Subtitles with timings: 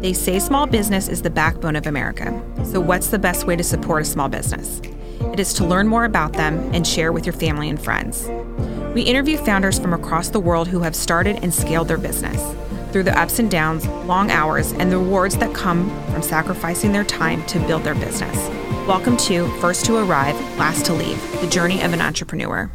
[0.00, 2.42] They say small business is the backbone of America.
[2.64, 4.80] So, what's the best way to support a small business?
[5.32, 8.26] It is to learn more about them and share with your family and friends.
[8.94, 12.40] We interview founders from across the world who have started and scaled their business
[12.92, 17.04] through the ups and downs, long hours, and the rewards that come from sacrificing their
[17.04, 18.48] time to build their business.
[18.88, 22.70] Welcome to First to Arrive, Last to Leave, the journey of an entrepreneur.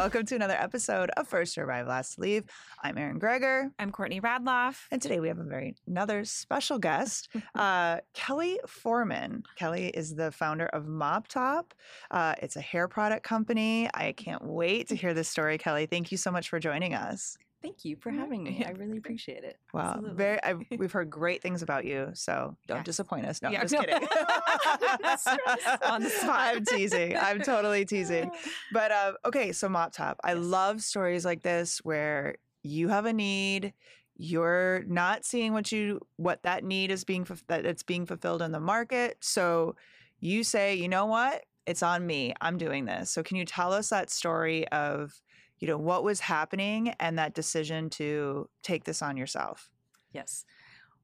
[0.00, 2.44] Welcome to another episode of First to Arrive, Last to Leave.
[2.82, 4.86] I'm Erin Greger, I'm Courtney Radloff.
[4.90, 9.42] and today we have a very another special guest, uh, Kelly Foreman.
[9.56, 11.72] Kelly is the founder of MopTop.
[12.10, 13.90] Uh, it's a hair product company.
[13.92, 15.84] I can't wait to hear this story, Kelly.
[15.84, 17.36] Thank you so much for joining us.
[17.62, 18.64] Thank you for having me.
[18.66, 19.58] I really appreciate it.
[19.74, 20.16] Wow, Absolutely.
[20.16, 20.42] very.
[20.42, 22.86] I've, we've heard great things about you, so don't Yes.
[22.86, 23.42] disappoint us.
[23.42, 23.80] No, Yeah, I'm just no.
[23.80, 24.08] kidding.
[25.82, 26.38] On the spot.
[26.56, 27.16] I'm teasing.
[27.16, 28.30] I'm totally teasing.
[28.72, 30.16] But uh, okay, so MopTop.
[30.24, 30.42] I Yes.
[30.44, 33.72] love stories like this where you have a need,
[34.16, 38.42] you're not seeing what you what that need is being fulf- that it's being fulfilled
[38.42, 39.18] in the market.
[39.20, 39.76] So
[40.20, 41.44] you say, you know what?
[41.66, 42.34] It's on me.
[42.40, 43.10] I'm doing this.
[43.10, 45.20] So can you tell us that story of
[45.60, 49.70] you know what was happening and that decision to take this on yourself?
[50.12, 50.44] Yes.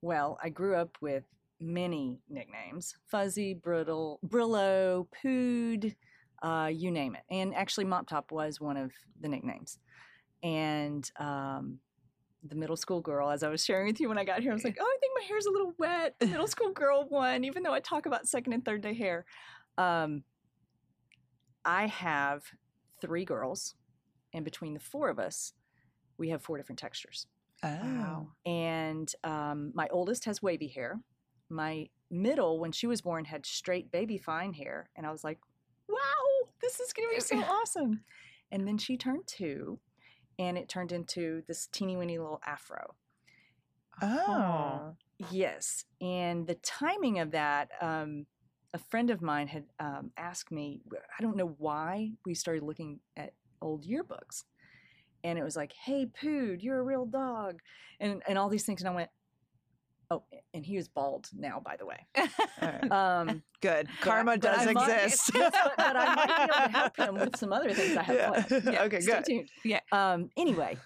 [0.01, 1.25] Well, I grew up with
[1.61, 5.95] many nicknames Fuzzy, Brittle, Brillo, Pood,
[6.43, 7.23] uh, you name it.
[7.31, 9.79] And actually, Mop Top was one of the nicknames.
[10.43, 11.79] And um,
[12.45, 14.55] the middle school girl, as I was sharing with you when I got here, I
[14.55, 16.15] was like, oh, I think my hair's a little wet.
[16.19, 19.25] The middle school girl one, even though I talk about second and third day hair.
[19.79, 20.25] Um,
[21.65, 22.45] I have
[23.01, 23.75] three girls,
[24.37, 25.55] and between the four of us,
[26.19, 27.27] we have four different textures.
[27.65, 28.29] Oh.
[28.45, 31.01] And um, my oldest has wavy hair.
[31.49, 34.91] My middle, when she was born, had straight baby fine hair.
[34.95, 35.39] And I was like,
[35.89, 38.03] wow, this is going to be so awesome.
[38.53, 39.81] And then she turned two,
[40.39, 42.95] and it turned into this teeny weeny little afro.
[44.03, 44.95] Oh.
[45.31, 45.87] Yes.
[46.03, 48.27] And the timing of that, um,
[48.75, 50.83] a friend of mine had um, asked me,
[51.19, 53.33] I don't know why we started looking at
[53.67, 54.45] old yearbooks.
[55.25, 57.61] And it was like, hey, Pood, you're a real dog.
[58.01, 58.81] And, and all these things.
[58.81, 59.11] And I went,
[60.11, 60.23] oh,
[60.55, 62.07] and he was bald now, by the way.
[62.17, 62.27] All
[62.63, 62.93] right.
[62.93, 63.89] Um, Good.
[63.89, 65.31] but- Karma but does I might- exist.
[65.35, 68.17] but, but I might be able to help him with some other things I have
[68.17, 68.43] Yeah.
[68.43, 68.69] planned.
[68.87, 69.25] Okay, stay good.
[69.25, 69.49] tuned.
[69.65, 69.81] Yeah.
[69.91, 70.77] Um, anyway,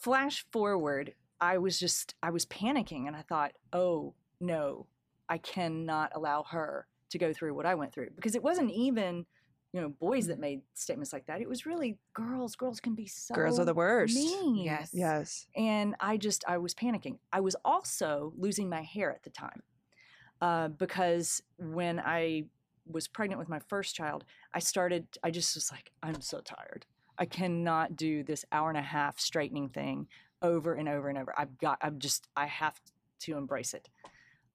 [0.00, 4.86] flash forward, I was just I was panicking and I thought, oh no,
[5.28, 9.24] I cannot allow her to go through what I went through because it wasn't even
[9.72, 11.40] you know boys that made statements like that.
[11.40, 12.56] It was really girls.
[12.56, 14.14] Girls can be so Girls are the worst.
[14.14, 14.56] mean.
[14.56, 14.90] Yes.
[14.92, 15.46] Yes.
[15.56, 17.18] And I just, I was panicking.
[17.32, 19.62] I was also losing my hair at the time
[20.40, 22.44] uh, because when I
[22.90, 24.24] was pregnant with my first child,
[24.54, 26.86] I started, I just was like, I'm so tired.
[27.18, 30.06] I cannot do this hour and a half straightening thing
[30.40, 31.34] over and over and over.
[31.36, 32.80] I've got, I'm just, I have
[33.20, 33.88] to embrace it.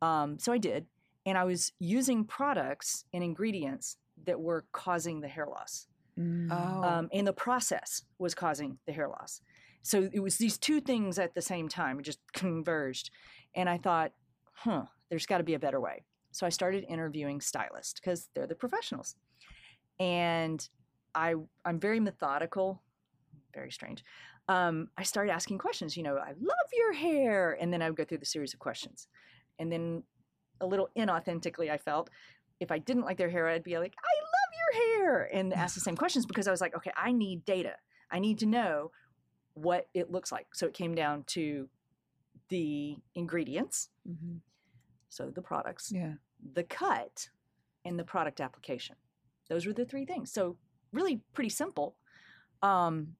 [0.01, 0.87] Um, so I did.
[1.25, 5.87] And I was using products and ingredients that were causing the hair loss
[6.19, 6.49] Mm.
[6.51, 6.83] Oh.
[6.83, 9.41] um, and the process was causing the hair loss.
[9.81, 13.09] So it was these two things at the same time, it just converged.
[13.55, 14.11] And I thought,
[14.53, 16.03] huh, there's got to be a better way.
[16.31, 19.15] So I started interviewing stylists because they're the professionals.
[19.99, 20.67] And
[21.15, 21.33] I,
[21.65, 22.81] I'm very methodical,
[23.53, 24.03] very strange.
[24.47, 27.57] Um, I started asking questions, you know, I love your hair.
[27.59, 29.07] And then I would go through the series of questions.
[29.59, 30.03] And then
[30.61, 32.09] a little inauthentically, I felt
[32.63, 35.75] if I didn't like their hair, I'd be like, I love your hair, and ask
[35.75, 37.75] the same questions because I was like, okay, I need data.
[38.09, 38.91] I need to know
[39.53, 40.47] what it looks like.
[40.53, 41.69] So it came down to
[42.49, 44.39] the ingredients, Mhm.
[45.09, 46.15] so the products, Yeah.
[46.41, 47.29] the cut,
[47.85, 48.95] and the product application.
[49.49, 50.31] Those were the three things.
[50.31, 50.57] So
[50.91, 51.97] really pretty simple.
[52.61, 53.17] Um,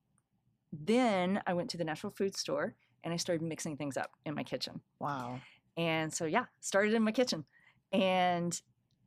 [0.71, 4.33] then I went to the natural food store and I started mixing things up in
[4.33, 4.81] my kitchen.
[4.99, 5.41] Wow.
[5.75, 7.45] And so, yeah, started in my kitchen.
[7.91, 8.59] And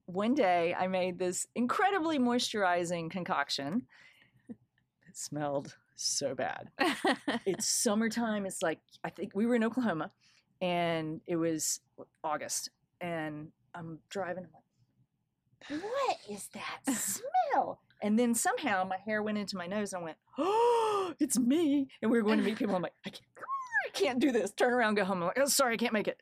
[0.07, 3.83] one day I made this incredibly moisturizing concoction.
[4.49, 4.57] It
[5.17, 6.71] smelled so bad.
[7.45, 8.47] It's summertime.
[8.47, 10.11] It's like, I think we were in Oklahoma
[10.61, 11.81] and it was
[12.25, 12.71] August.
[13.01, 14.47] And I'm driving.
[15.71, 17.81] I'm like, what is that smell?
[18.03, 21.89] And then somehow my hair went into my nose and I went, oh, it's me.
[22.03, 22.75] And we were going to meet people.
[22.75, 23.25] I'm like, I can't,
[23.87, 24.53] I can't do this.
[24.53, 25.19] Turn around, go home.
[25.19, 26.21] I'm like, oh, sorry, I can't make it.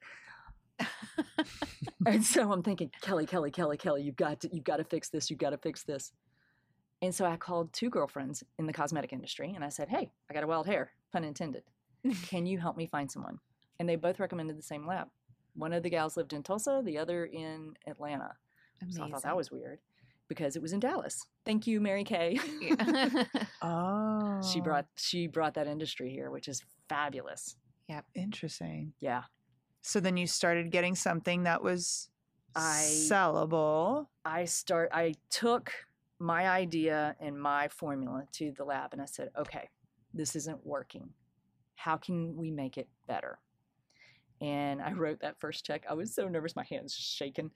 [2.06, 5.08] And so I'm thinking, Kelly, Kelly, Kelly, Kelly, you've got to, you've got to fix
[5.08, 5.30] this.
[5.30, 6.12] You've got to fix this.
[7.02, 10.34] And so I called two girlfriends in the cosmetic industry and I said, Hey, I
[10.34, 11.62] got a wild hair, pun intended.
[12.26, 13.38] Can you help me find someone?
[13.78, 15.08] And they both recommended the same lab.
[15.54, 18.32] One of the gals lived in Tulsa, the other in Atlanta.
[18.90, 19.78] So I thought that was weird.
[20.28, 21.26] because it was in Dallas.
[21.44, 22.38] Thank you, Mary Kay.
[22.60, 23.24] Yeah.
[23.62, 24.40] Oh.
[24.42, 27.56] she brought she brought that industry here, which is fabulous.
[27.88, 28.04] Yep.
[28.14, 28.92] Interesting.
[29.00, 29.22] Yeah.
[29.86, 32.08] So then you started getting something that was
[32.56, 34.06] I- sellable.
[34.24, 35.72] I start I took
[36.18, 39.68] my idea and my formula to the lab and I said, "Okay,
[40.14, 41.10] this isn't working.
[41.74, 43.38] How can we make it better?"
[44.40, 45.84] And I wrote that first check.
[45.88, 47.50] I was so nervous, my hands just shaking,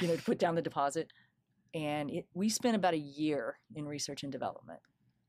[0.00, 1.12] you know, to put down the deposit.
[1.74, 4.80] And it, we spent about a year in research and development.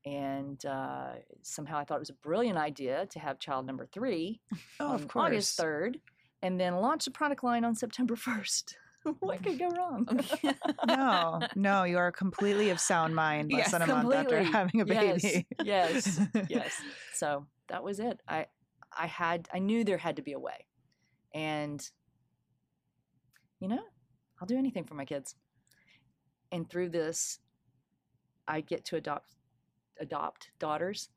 [0.06, 4.40] And uh, somehow I thought it was a brilliant idea to have child number three
[4.80, 5.26] Oh, on of course.
[5.26, 6.00] August 3rd
[6.42, 8.74] and then launch a product line on September 1st.
[9.20, 10.06] what could go wrong?
[10.86, 14.52] no, no, you are completely of sound mind less Yes, than a month after completely.
[14.52, 15.46] having a baby.
[15.62, 16.74] yes, yes.
[17.14, 18.20] So that was it.
[18.28, 18.46] I
[18.96, 20.66] I had I knew there had to be a way.
[21.34, 21.80] And
[23.60, 23.82] you know,
[24.40, 25.34] I'll do anything for my kids.
[26.52, 27.38] And through this
[28.48, 29.34] I get to adopt
[30.00, 31.08] adopt daughters.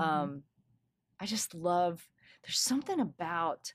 [0.00, 0.04] Mhm.
[0.04, 0.42] Um
[1.20, 2.08] I just love
[2.44, 3.72] there's something about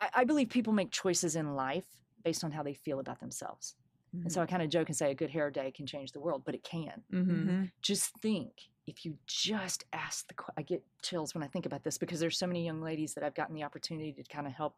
[0.00, 1.86] I, I believe people make choices in life
[2.24, 3.74] based on how they feel about themselves.
[4.14, 6.20] And so I kind of joke and say a good hair day can change the
[6.20, 7.72] world, but it can Mhm.
[7.80, 8.52] just think
[8.86, 12.18] if you just ask the que- i get chills when i think about this because
[12.18, 14.76] there's so many young ladies that i've gotten the opportunity to kind of help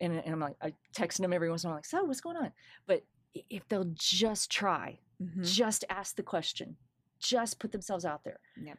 [0.00, 2.22] and, and i'm like i text them every once in a while like so what's
[2.22, 2.50] going on
[2.86, 3.04] but
[3.34, 5.44] if they'll just try Mhm.
[5.44, 6.76] just ask the question
[7.20, 8.78] just put themselves out there Yep.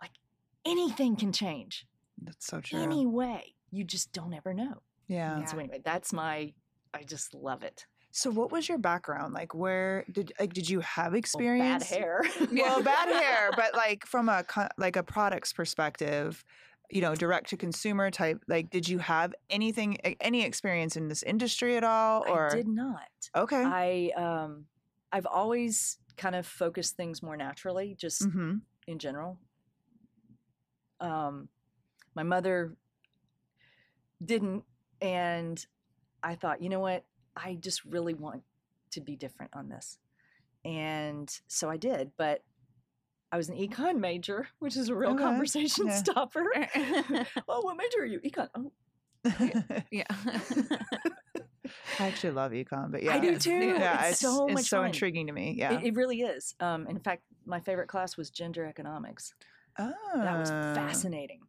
[0.00, 0.12] like
[0.64, 1.88] anything can change
[2.22, 2.80] That's so true.
[2.80, 5.38] any way you just don't ever know yeah.
[5.40, 5.44] Yeah.
[5.46, 6.52] so anyway that's my
[6.94, 9.34] i just love it So what was your background?
[9.34, 11.90] Like where did like did you have Well, experience?
[11.90, 14.42] bad hair Well, bad hair, but like from a
[14.78, 16.42] like a products perspective,
[16.90, 21.22] you know, direct to consumer type, like did you have anything any experience in this
[21.22, 23.62] industry at all or i did not Okay.
[23.62, 24.64] I um
[25.12, 28.62] I've always kind of focused things more naturally, just mhm.
[28.86, 29.36] in general.
[31.00, 31.48] Um
[32.14, 32.76] my mother
[34.24, 34.64] didn't
[35.00, 35.64] and
[36.22, 37.04] I thought, you know what?
[37.36, 38.42] I just really want
[38.92, 39.98] to be different on this.
[40.64, 42.42] And so I did, but
[43.30, 45.94] I was an econ major, which is a real Okay, conversation yeah.
[45.94, 46.44] stopper.
[47.48, 48.20] oh, what major are you?
[48.20, 48.48] Econ.
[48.54, 48.72] Oh,
[49.90, 50.04] yeah.
[51.98, 53.14] I actually love econ, but yeah.
[53.14, 53.52] I do too.
[53.58, 54.86] Yeah, it's, so it's much so fun.
[54.86, 55.54] intriguing to me.
[55.56, 55.78] Yeah.
[55.78, 56.54] It, it really is.
[56.60, 59.34] Um, in fact, my favorite class was gender economics.
[59.78, 59.92] oh.
[60.14, 61.40] That was fascinating.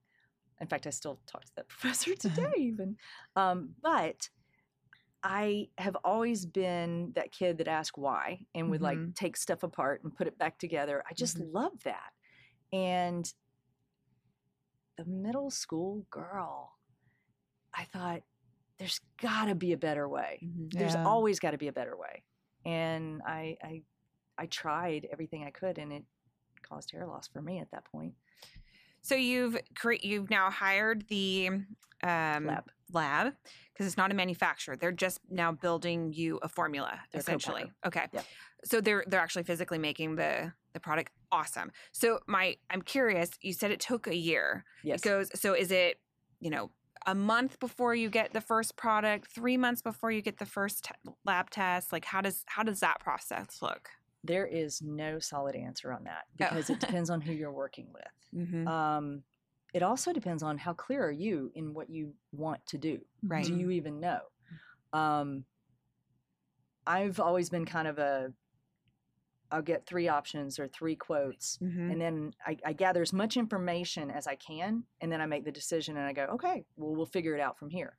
[0.61, 2.97] In fact, I still talk to that professor today, even.
[3.35, 4.29] Um, but
[5.23, 9.15] I have always been that kid that asked why and would like Mhm.
[9.15, 11.03] take stuff apart and put it back together.
[11.09, 12.11] I just love that.
[12.73, 13.31] And
[14.97, 16.73] the middle school girl,
[17.73, 18.23] I thought,
[18.79, 20.69] there's got to be a better way Mhm.
[20.77, 21.03] there's Yeah.
[21.05, 22.23] always got to be a better way
[22.65, 23.83] and I, I
[24.37, 26.05] i tried everything i could and it
[26.63, 28.13] caused hair loss for me at that point
[29.07, 31.49] So you've cre- you've now hired the
[32.03, 33.33] um, lab lab
[33.73, 34.75] because it's not a manufacturer.
[34.75, 37.71] They're just now building you a formula They're a essentially.
[37.85, 38.07] Okay.
[38.11, 38.25] Yep.
[38.65, 41.13] So they're they're actually physically making the the product.
[41.31, 41.71] Awesome.
[41.93, 43.31] So my I'm curious.
[43.41, 44.65] You said it took a year.
[44.83, 45.39] yes It goes.
[45.39, 46.01] So is it
[46.41, 46.71] you know
[47.05, 50.83] a month before you get the first product, three months before you get the first
[50.83, 51.93] te- lab test?
[51.93, 53.89] Like how does how does that process look?
[54.23, 56.49] There is no solid answer on that Oh.
[56.49, 58.03] because it depends on who you're working with
[58.35, 58.67] Mm-hmm.
[58.67, 59.23] um,
[59.73, 63.45] it also depends on how clear are you in what you want to do Right.
[63.45, 64.19] do you even know
[64.93, 65.45] um,
[66.85, 68.31] i've always been kind of a
[69.51, 71.91] i'll get three options or three quotes Mm-hmm.
[71.91, 75.45] and then I, I gather as much information as I can, and then I make
[75.45, 77.95] the decision and I go, okay, well, we'll figure it out from here.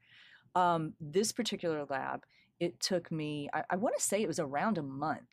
[0.54, 2.24] Um, this particular lab,
[2.60, 5.28] it took me, I, I want to say it was around a month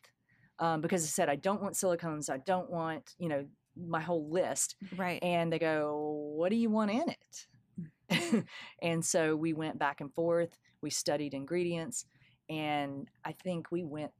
[0.58, 3.46] um, because I said, I don't want silicones, I don't want, you know,
[3.76, 4.76] my whole list.
[4.96, 5.22] Right.
[5.22, 8.44] And they go, what do you want in it?
[8.82, 12.06] and so we went back and forth, we studied ingredients,
[12.48, 14.12] and I think we went,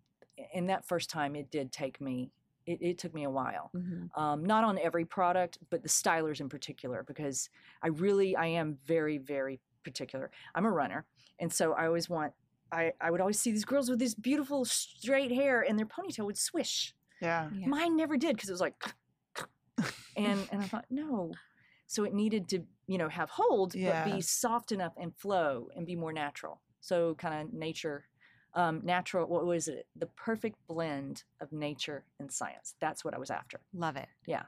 [0.55, 2.31] and that first time it did take me,
[2.67, 4.21] it, it took me a while mm-hmm.
[4.21, 7.49] um, not on every product, but the stylers in particular, because
[7.83, 10.31] I really, I am very, very particular.
[10.55, 11.07] I'm a runner.
[11.39, 12.33] And so I always want,
[12.73, 16.27] I, I would always see these girls with this beautiful straight hair and their ponytail
[16.27, 16.95] would swish.
[17.21, 17.49] Yeah.
[17.55, 17.69] Yeah.
[17.69, 18.75] Mine never did because it was like,
[20.17, 21.33] and, and I thought, no.
[21.87, 24.05] So it needed to, you know, have hold, Yeah.
[24.05, 26.61] but be soft enough and flow and be more natural.
[26.81, 28.05] So kind of nature,
[28.55, 29.87] um, natural, what was it?
[29.97, 32.75] The perfect blend of nature and science.
[32.81, 34.09] That's what I was after Love it.
[34.27, 34.45] Yeah.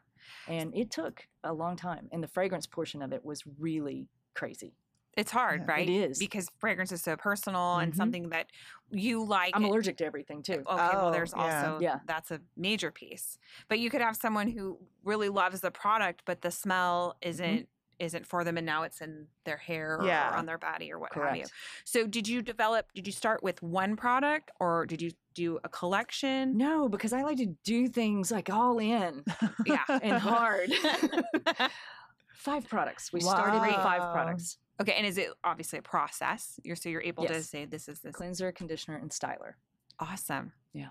[0.49, 4.75] And it took a long time and the fragrance portion of it was really crazy
[5.19, 5.73] It's hard, Yeah.
[5.73, 5.89] Right?
[5.89, 7.97] It is because fragrance is so personal and Mhm.
[7.97, 8.47] something that
[8.91, 9.55] you like.
[9.55, 10.63] I'm allergic to everything too.
[10.65, 11.43] Okay, well, Oh, there's yeah.
[11.67, 11.99] also Yeah.
[12.07, 13.37] that's a major piece.
[13.69, 17.29] But you could have someone who really loves the product, but the smell Mm-hmm.
[17.31, 17.69] isn't
[18.01, 20.31] isn't for them, and now it's in their hair or Yeah.
[20.39, 21.45] on their body or what have you.
[21.85, 22.93] So, did you develop?
[22.93, 26.57] Did you start with one product, or did you do a collection?
[26.57, 29.25] No, because I like to do things like all in
[29.67, 29.83] Yeah.
[30.01, 30.71] and hard.
[32.35, 33.13] five products.
[33.13, 36.61] We started with five products: Okay, and is it obviously a process?
[36.63, 39.55] You're so you're able to say this is this cleanser, conditioner, and styler.
[39.99, 40.53] awesome.
[40.73, 40.91] Yeah.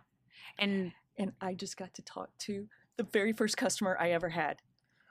[0.59, 2.67] And And I just got to talk to
[2.97, 4.57] the very first customer I ever had.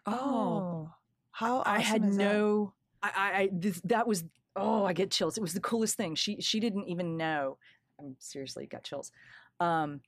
[0.06, 0.90] Oh,
[1.32, 2.24] how I had awesome is that?
[2.24, 2.74] no.
[3.02, 4.24] I, I, I this, that was
[4.56, 5.36] oh, I get chills.
[5.36, 6.14] It was the coolest thing.
[6.14, 7.58] She she didn't even know.
[7.98, 9.10] I'm seriously got chills.
[9.58, 10.00] Um,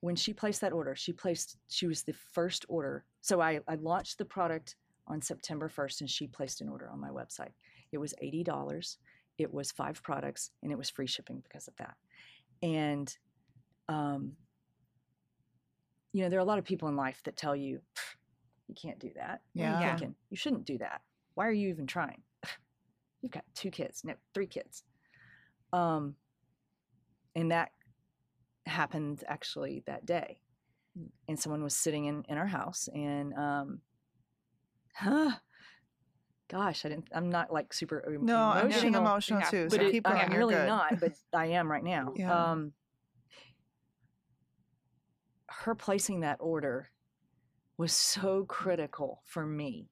[0.00, 3.04] when she placed that order, she placed she was the first order.
[3.20, 4.76] So I I launched the product
[5.08, 7.52] on September 1st, and she placed an order on my website.
[7.92, 8.98] It was eighty dollars.
[9.38, 11.96] It was five products, and it was free shipping because of that.
[12.62, 13.16] And
[13.88, 14.32] um,
[16.12, 17.80] you know, there are a lot of people in life that tell you
[18.68, 19.40] you can't do that.
[19.58, 19.88] Are you Yeah.
[19.90, 20.14] thinking?
[20.30, 21.02] You shouldn't do that.
[21.34, 22.22] Why are you even trying?
[23.22, 24.84] You've got two kids, no, three kids.
[25.72, 26.16] Um,
[27.34, 27.70] and that
[28.66, 30.40] happened actually that day.
[30.98, 31.08] Mm.
[31.28, 33.80] And someone was sitting in, in our house and, um,
[34.98, 35.30] huh,
[36.48, 39.50] gosh, I didn't, I'm not like super em- No, I'm getting emotional, emotional Yeah.
[39.50, 39.70] too.
[39.70, 40.18] So it, keep going.
[40.18, 40.66] I'm really good.
[40.66, 42.12] not, but I am right now.
[42.16, 42.52] Yeah.
[42.52, 42.72] Um,
[45.48, 46.90] her placing that order
[47.76, 49.88] was so critical for me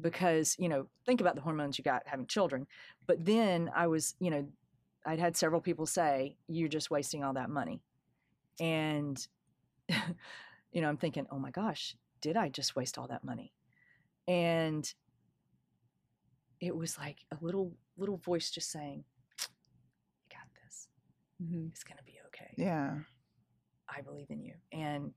[0.00, 2.66] because you know think about the hormones you got having children
[3.06, 4.46] but then i was you know
[5.06, 7.80] i'd had several people say you're just wasting all that money
[8.60, 9.26] and
[9.88, 13.52] you know i'm thinking oh my gosh did i just waste all that money
[14.28, 14.92] and
[16.60, 19.04] it was like a little little voice just saying
[19.40, 20.88] you got this
[21.42, 21.70] Mhm.
[21.70, 23.00] it's going to be okay Yeah.
[23.94, 24.54] I believe in you.
[24.72, 25.12] And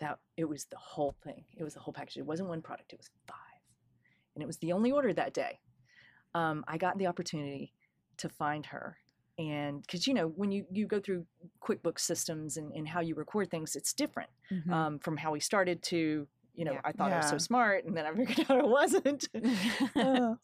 [0.00, 1.44] that it was the whole thing.
[1.56, 2.16] It was the whole package.
[2.16, 3.36] It wasn't one product, it was five.
[4.34, 5.60] And it was the only order that day.
[6.34, 7.74] Um, I got the opportunity
[8.16, 8.98] to find her.
[9.38, 11.26] And because, you know, when you, you go through
[11.62, 14.70] QuickBooks systems and, and how you record things, it's different Mhm.
[14.72, 16.26] um, from how we started to,
[16.58, 16.80] you know, Yeah.
[16.84, 19.28] I thought I was so smart and then I figured out I wasn't.
[19.96, 20.34] Uh,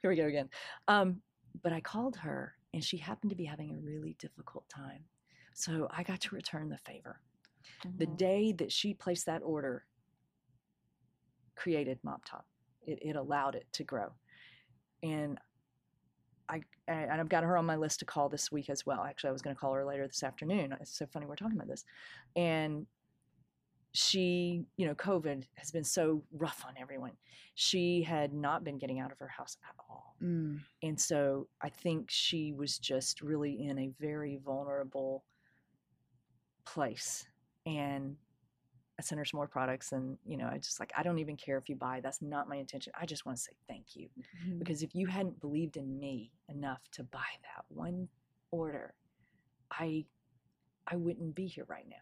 [0.00, 0.48] here we go again.
[0.88, 1.20] Um,
[1.62, 5.04] but I called her and she happened to be having a really difficult time.
[5.54, 7.20] So I got to return the favor.
[7.98, 8.16] The Mhm.
[8.16, 9.84] day that she placed that order
[11.56, 12.42] created MopTop.
[12.86, 14.12] It, it allowed it to grow.
[15.02, 15.38] And
[16.48, 19.02] I and I've got her on my list to call this week as well.
[19.02, 20.76] Actually, I was going to call her later this afternoon.
[20.80, 21.84] It's so funny we're talking about this.
[22.36, 22.86] And
[23.94, 27.12] she, you know, COVID has been so rough on everyone.
[27.54, 30.16] She had not been getting out of her house at all.
[30.20, 30.60] Mm.
[30.82, 35.24] And so I think she was just really in a very vulnerable
[36.64, 37.24] place.
[37.66, 38.16] And
[38.98, 39.92] I sent her some more products.
[39.92, 42.00] And, you know, I just like, I don't even care if you buy.
[42.02, 42.92] That's not my intention.
[43.00, 44.08] I just want to say thank you.
[44.44, 44.58] Mhm.
[44.58, 48.08] Because if you hadn't believed in me enough to buy that one
[48.50, 48.94] order,
[49.70, 50.04] I
[50.86, 51.96] I wouldn't be here right now.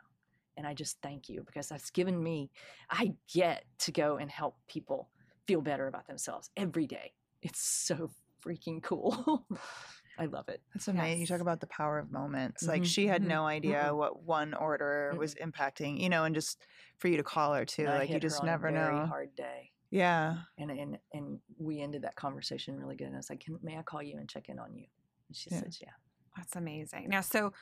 [0.57, 2.51] And I just thank you because that's given me
[2.91, 5.11] I get to go and help people
[5.47, 7.15] feel better about themselves every day.
[7.43, 8.11] It's so
[8.45, 9.47] freaking cool.
[10.19, 10.63] I love it.
[10.75, 11.21] That's amazing.
[11.21, 12.67] You talk about the power of moments.
[12.67, 16.35] Like Mhm, she had mhm, no idea what one order was impacting, you know, and
[16.35, 16.63] just
[16.99, 17.87] for you to call her too.
[17.89, 19.09] I like you hit her just on a never very know.
[19.09, 19.73] hard day.
[19.91, 20.45] Yeah.
[20.59, 23.07] And and and we ended that conversation really good.
[23.07, 24.87] And I was like, Can, may I call you and check in on you?
[25.29, 25.59] And she Yeah.
[25.61, 25.93] says, Yeah.
[26.37, 27.09] That's amazing.
[27.11, 27.53] Now, so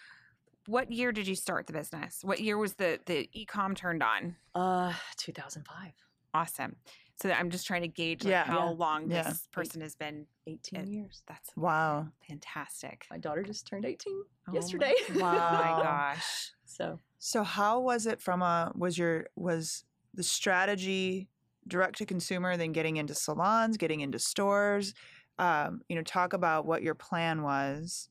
[0.67, 2.21] what year did you start the business?
[2.23, 4.37] What year was the the ecom turned on?
[4.55, 5.93] Uh 2005.
[6.35, 6.77] Awesome.
[7.21, 8.45] So I'm just trying to gauge like Yeah.
[8.45, 8.75] how Yeah.
[8.77, 9.25] long Yeah.
[9.25, 10.27] this person has been.
[10.47, 11.23] 18 It- years.
[11.29, 12.09] That's Wow.
[12.27, 13.07] fantastic.
[13.11, 14.95] My daughter just turned 18 Oh yesterday.
[15.11, 15.83] Oh my Wow.
[15.83, 16.53] gosh.
[16.65, 21.29] so So how was it from a was your was the strategy
[21.69, 24.95] direct to consumer then getting into salons, getting into stores?
[25.39, 28.09] Um, you know, talk about what your plan was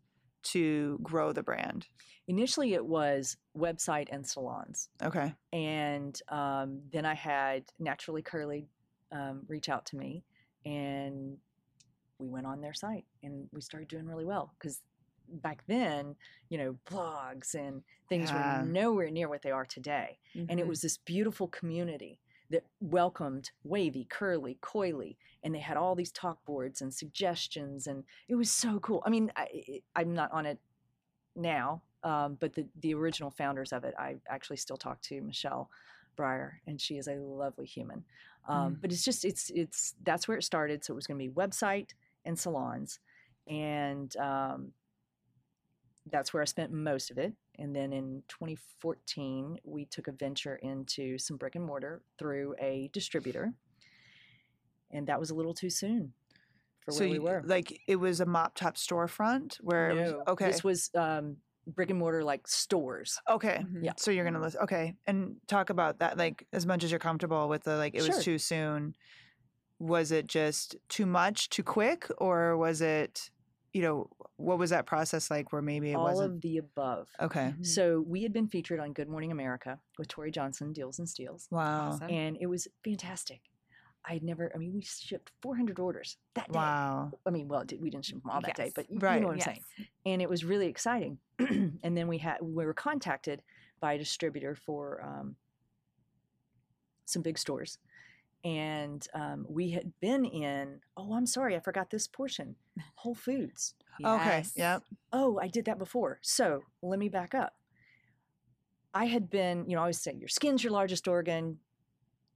[0.54, 1.88] to grow the brand.
[2.28, 4.90] initially it was website and salons.
[5.02, 5.34] Okay.
[5.52, 8.68] And um, then I had Naturally Curly
[9.12, 10.24] um, reach out to me
[10.66, 11.38] and
[12.20, 14.82] we went on their site and we started doing really well because
[15.42, 16.16] back then,
[16.50, 18.60] you know, blogs and things Yeah.
[18.62, 20.20] were nowhere near what they are today.
[20.36, 20.70] and it Mhm.
[20.70, 26.44] was this beautiful community that welcomed wavy curly coily and they had all these talk
[26.46, 30.60] boards and suggestions and it was so cool i mean I, i'm not on it
[31.36, 35.70] now um, but the, the original founders of it i actually still talk to michelle
[36.18, 38.04] breyer and she is a lovely human
[38.48, 38.82] um, Mm.
[38.82, 41.32] but it's just it's it's that's where it started so it was going to be
[41.32, 41.90] website
[42.26, 43.00] and salons,
[43.48, 44.72] and um,
[46.12, 47.34] that's where I spent most of it.
[47.60, 52.90] And then in 2014, we took a venture into some brick and mortar through a
[52.94, 53.52] distributor,
[54.92, 56.14] and that was a little too soon
[56.86, 57.44] for so where we were.
[57.46, 61.36] like it was a mop top storefront where it was, okay this was um,
[61.68, 63.20] brick and mortar like stores.
[63.30, 63.84] okay Mhm.
[63.84, 63.94] Yeah.
[63.98, 67.50] so you're gonna list okay and talk about that like as much as you're comfortable
[67.50, 68.16] with the like it Sure.
[68.16, 68.96] was too soon
[69.80, 73.30] was it just too much too quick or was it
[73.74, 77.08] you know what was that process like where maybe it all wasn't of the above.
[77.20, 77.66] okay Mhm.
[77.66, 81.48] So we had been featured on Good Morning America with Tory Johnson, Deals and Steals,
[81.52, 82.10] wow Awesome.
[82.10, 83.42] and it was fantastic.
[84.06, 86.58] I'd never, I mean, we shipped 400 orders that day.
[86.58, 89.16] wow I mean, well, we didn't ship them all that day, but y- Right.
[89.16, 89.46] you know what I'm Yes.
[89.46, 89.64] saying.
[90.06, 91.20] And it was really exciting.
[91.40, 93.44] and then we had we were contacted
[93.82, 95.36] by a distributor for um,
[97.06, 97.78] some big stores,
[98.44, 100.80] and um, we had been in.
[100.96, 102.56] Oh, I'm sorry, I forgot this portion.
[102.96, 103.76] Whole Foods.
[104.06, 104.82] okay yep
[105.12, 106.20] Oh, I did that before.
[106.22, 107.54] So let me back up.
[108.94, 111.58] I had been, you know, I always say your skin's your largest organ.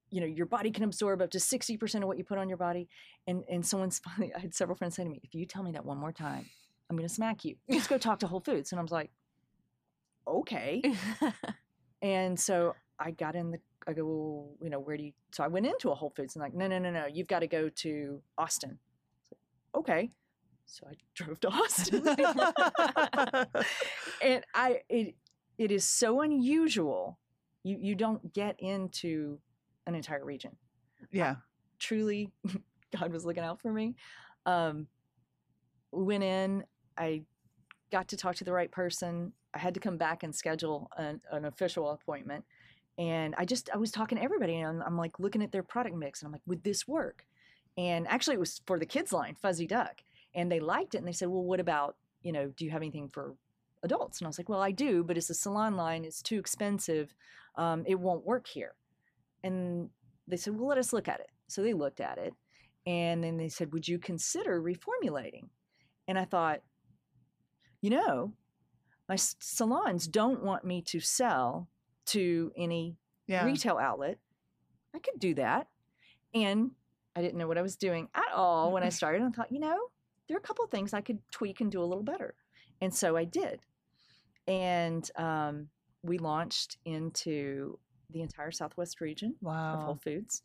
[0.09, 2.57] You know, your body can absorb up to 60% of what you put on your
[2.57, 2.89] body.
[3.27, 5.71] And and someone's finally, I had several friends say to me, if you tell me
[5.71, 6.45] that one more time,
[6.89, 7.55] I'm gonna smack you.
[7.71, 8.71] Just go talk to Whole Foods.
[8.71, 9.09] And I was like,
[10.27, 10.81] okay.
[12.03, 15.43] And so I got in the I go, well, you know, where do you so
[15.43, 17.47] I went into a Whole Foods and like, no, no, no, no, you've got to
[17.47, 18.79] go to Austin.
[19.75, 20.11] Okay.
[20.65, 22.07] So I drove to Austin.
[24.21, 25.15] and I it
[25.57, 27.19] it is so unusual.
[27.63, 29.39] You you don't get into
[29.85, 30.55] an entire region.
[31.11, 31.35] yeah
[31.79, 32.31] Truly,
[32.97, 33.95] God was looking out for me.
[34.45, 34.87] Um,
[35.91, 36.63] went in.
[36.97, 37.23] I
[37.91, 39.33] got to talk to the right person.
[39.53, 42.43] I had to come back and schedule an, an official appointment.
[42.97, 45.95] And I just I was talking to everybody, and I'm like looking at their product
[45.95, 47.25] mix, and I'm like, would this work?
[47.77, 50.03] And actually, it was for the kids line, Fuzzy Duck,
[50.35, 50.99] and they liked it.
[50.99, 53.35] And they said, well, what about you know, do you have anything for
[53.83, 54.19] adults?
[54.19, 56.05] And I was like, well, I do, but it's a salon line.
[56.05, 57.13] It's too expensive.
[57.55, 58.73] Um, it won't work here.
[59.43, 59.89] And
[60.27, 61.29] they said, well, let us look at it.
[61.47, 62.33] So they looked at it,
[62.87, 65.49] and then they said, would you consider reformulating?
[66.07, 66.61] And I thought,
[67.81, 68.31] you know,
[69.07, 71.67] my salons don't want me to sell
[72.07, 74.17] to any yeah retail outlet.
[74.95, 75.67] I could do that.
[76.33, 76.71] And
[77.15, 79.21] I didn't know what I was doing at all when I started.
[79.21, 79.77] I thought, you know,
[80.27, 82.35] there are a couple of things I could tweak and do a little better.
[82.81, 83.61] And so I did.
[84.47, 85.67] And um,
[86.01, 89.75] we launched into the entire Southwest region wow.
[89.75, 90.43] of Whole Foods.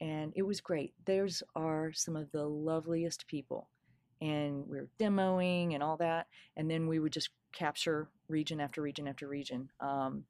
[0.00, 0.94] And it was great.
[1.04, 3.68] Theirs are some of the loveliest people.
[4.20, 6.26] And we were demoing and all that.
[6.56, 9.70] And then we would just capture region after region after region.
[9.80, 10.24] Um,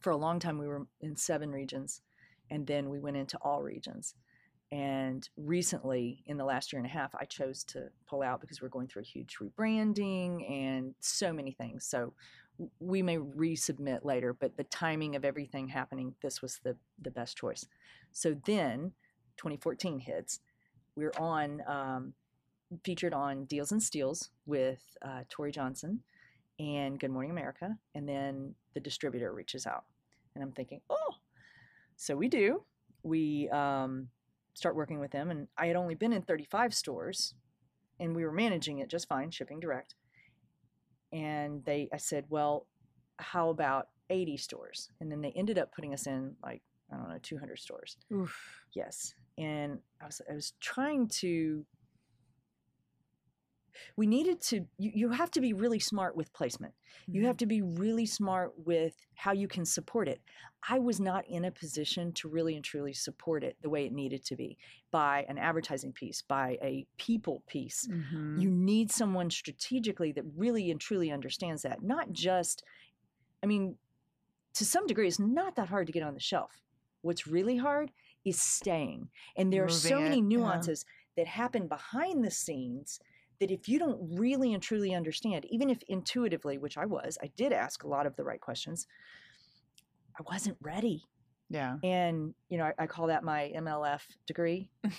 [0.00, 2.02] for a long time, we were in seven regions.
[2.50, 4.14] And then we went into all regions.
[4.70, 8.60] And recently, in the last year and a half, I chose to pull out because
[8.60, 11.86] we're going through a huge rebranding and so many things.
[11.86, 12.12] So
[12.80, 17.36] we may resubmit later, but the timing of everything happening, this was the, the best
[17.36, 17.66] choice.
[18.12, 18.92] So then
[19.38, 20.40] 2014 hits.
[20.96, 22.12] We're on, um,
[22.84, 26.02] featured on Deals and Steals with uh, Tory Johnson
[26.58, 27.76] and Good Morning America.
[27.94, 29.84] And then the distributor reaches out.
[30.34, 31.14] And I'm thinking, oh,
[31.96, 32.62] so we do.
[33.02, 34.08] We um,
[34.54, 35.30] start working with them.
[35.30, 37.34] And I had only been in 35 stores
[38.00, 39.94] and we were managing it just fine, shipping direct.
[41.12, 42.66] And they, I said, well,
[43.18, 44.90] how about 80 stores?
[45.00, 47.96] And then they ended up putting us in like, I don't know, 200 stores.
[48.12, 48.64] Oof.
[48.72, 49.14] Yes.
[49.36, 51.64] And I was I was trying to
[53.96, 56.74] we needed to you, you have to be really smart with placement.
[57.10, 60.20] You have to be really smart with how you can support it.
[60.68, 63.92] I was not in a position to really and truly support it the way it
[63.92, 64.58] needed to be
[64.90, 67.86] by an advertising piece, by a people piece.
[67.86, 68.40] Mhm.
[68.42, 71.82] You need someone strategically that really and truly understands that.
[71.82, 72.62] Not just,
[73.42, 73.78] I mean,
[74.54, 76.62] to some degree, it's not that hard to get on the shelf.
[77.02, 77.92] What's really hard
[78.24, 79.08] is staying.
[79.36, 80.38] And there are so Moving many it, yeah.
[80.38, 80.84] nuances
[81.16, 83.00] that happen behind the scenes
[83.40, 87.30] that if you don't really and truly understand, even if intuitively, which I was, I
[87.36, 88.86] did ask a lot of the right questions,
[90.18, 91.04] I wasn't ready.
[91.48, 94.70] yeah And, you know, I, I call that my MLF degree.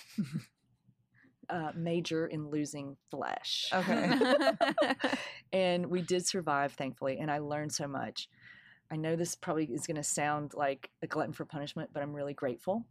[1.50, 3.68] uh, major in losing flesh.
[3.72, 4.10] okay
[5.52, 8.28] and we did survive, thankfully, and I learned so much.
[8.90, 12.12] I know this probably is going to sound like a glutton for punishment, but I'm
[12.12, 12.86] really grateful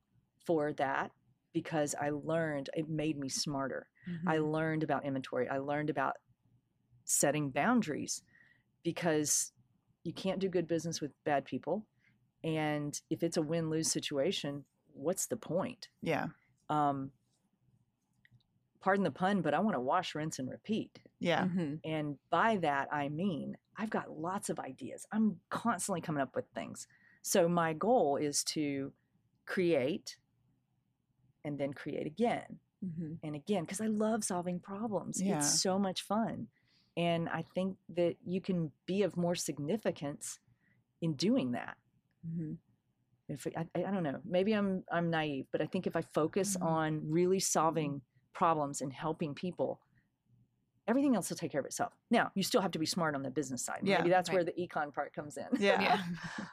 [0.46, 1.12] for that
[1.62, 3.88] because I learned, it made me smarter.
[4.26, 4.46] I Mm-hmm.
[4.56, 5.48] learned about inventory.
[5.50, 6.16] I learned about
[7.04, 8.24] setting boundaries
[8.84, 9.52] because
[10.04, 11.86] you can't do good business with bad people.
[12.44, 15.90] And if it's a win lose situation, what's the point?
[16.02, 16.28] yeah
[16.70, 17.12] Um,
[18.82, 20.98] pardon the pun, but I want to wash, rinse, and repeat.
[21.20, 21.44] Yeah.
[21.44, 21.76] Mm-hmm.
[21.84, 25.06] And by that, I mean, I've got lots of ideas.
[25.12, 26.88] I'm constantly coming up with things.
[27.22, 28.94] So my goal is to
[29.46, 30.18] create
[31.44, 33.16] and then create again Mm-hmm.
[33.24, 35.22] and again because I love solving problems.
[35.22, 35.36] Yeah.
[35.40, 36.48] It's so much fun.
[36.96, 40.40] And I think that you can be of more significance
[41.02, 41.76] in doing that.
[42.26, 42.54] Mm-hmm.
[43.28, 46.56] If I, I don't know, maybe I'm I'm naive, but I think if I focus
[46.56, 46.66] Mhm.
[46.66, 48.02] on really solving
[48.34, 49.82] problems and helping people,
[50.88, 51.92] everything else will take care of itself.
[52.10, 53.82] Now, you still have to be smart on the business side.
[53.84, 55.48] Yeah, maybe that's where the econ part comes in.
[55.60, 55.82] Yeah.
[55.82, 56.02] Yeah.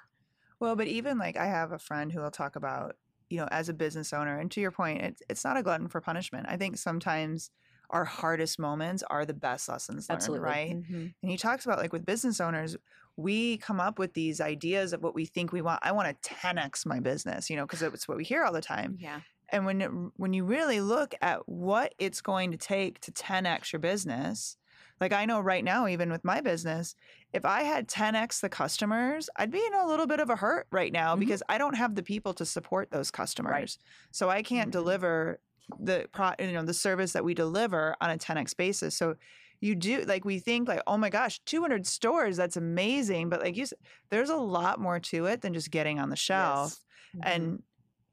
[0.58, 2.96] Well, but even like I have a friend who will talk about,
[3.28, 5.88] you know, as a business owner, and to your point, it's it's not a glutton
[5.88, 6.46] for punishment.
[6.48, 7.50] I think sometimes
[7.90, 10.44] our hardest moments are the best lessons learned, Absolutely.
[10.44, 10.74] right?
[10.74, 11.06] Mm-hmm.
[11.22, 12.76] And he talks about like with business owners,
[13.16, 15.80] we come up with these ideas of what we think we want.
[15.82, 18.60] I want to 10x my business, you know, because it's what we hear all the
[18.60, 18.96] time.
[19.00, 19.20] Yeah.
[19.50, 23.72] And when it, when you really look at what it's going to take to 10x
[23.72, 24.56] your business,
[25.00, 26.94] like I know right now, even with my business,
[27.32, 30.66] if I had 10x the customers, I'd be in a little bit of a hurt
[30.70, 31.20] right now Mhm.
[31.20, 33.78] because I don't have the people to support those customers.
[34.10, 34.72] So I can't Mhm.
[34.72, 35.40] deliver
[35.78, 38.96] the pro, you know, the service that we deliver on a 10x basis.
[38.96, 39.16] So
[39.60, 43.28] you do like we think like, oh my gosh, 200 stores, that's amazing.
[43.28, 43.78] But like you said,
[44.10, 46.76] there's a lot more to it than just getting on the shelf
[47.14, 47.22] Yes.
[47.22, 47.62] and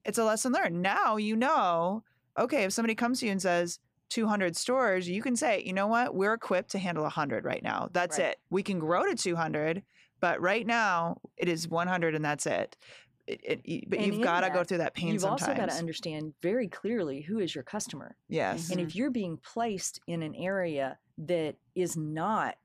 [0.05, 0.81] it's a lesson learned.
[0.81, 2.03] Now you know,
[2.37, 3.79] okay, if somebody comes to you and says
[4.17, 7.89] 200 stores, you can say, you know what, we're equipped to handle 100 right now.
[7.91, 8.27] That's Right.
[8.29, 8.37] it.
[8.51, 9.81] We can grow to 200,
[10.19, 12.77] but right now it is 100 and that's it.
[13.25, 15.41] It- it- y- but And you've got to go through that pain You've sometimes.
[15.49, 18.15] also got to understand very clearly who is your customer.
[18.27, 18.69] yes.
[18.69, 18.97] And if mm-hmm.
[18.99, 22.55] you're being placed in an area that is not,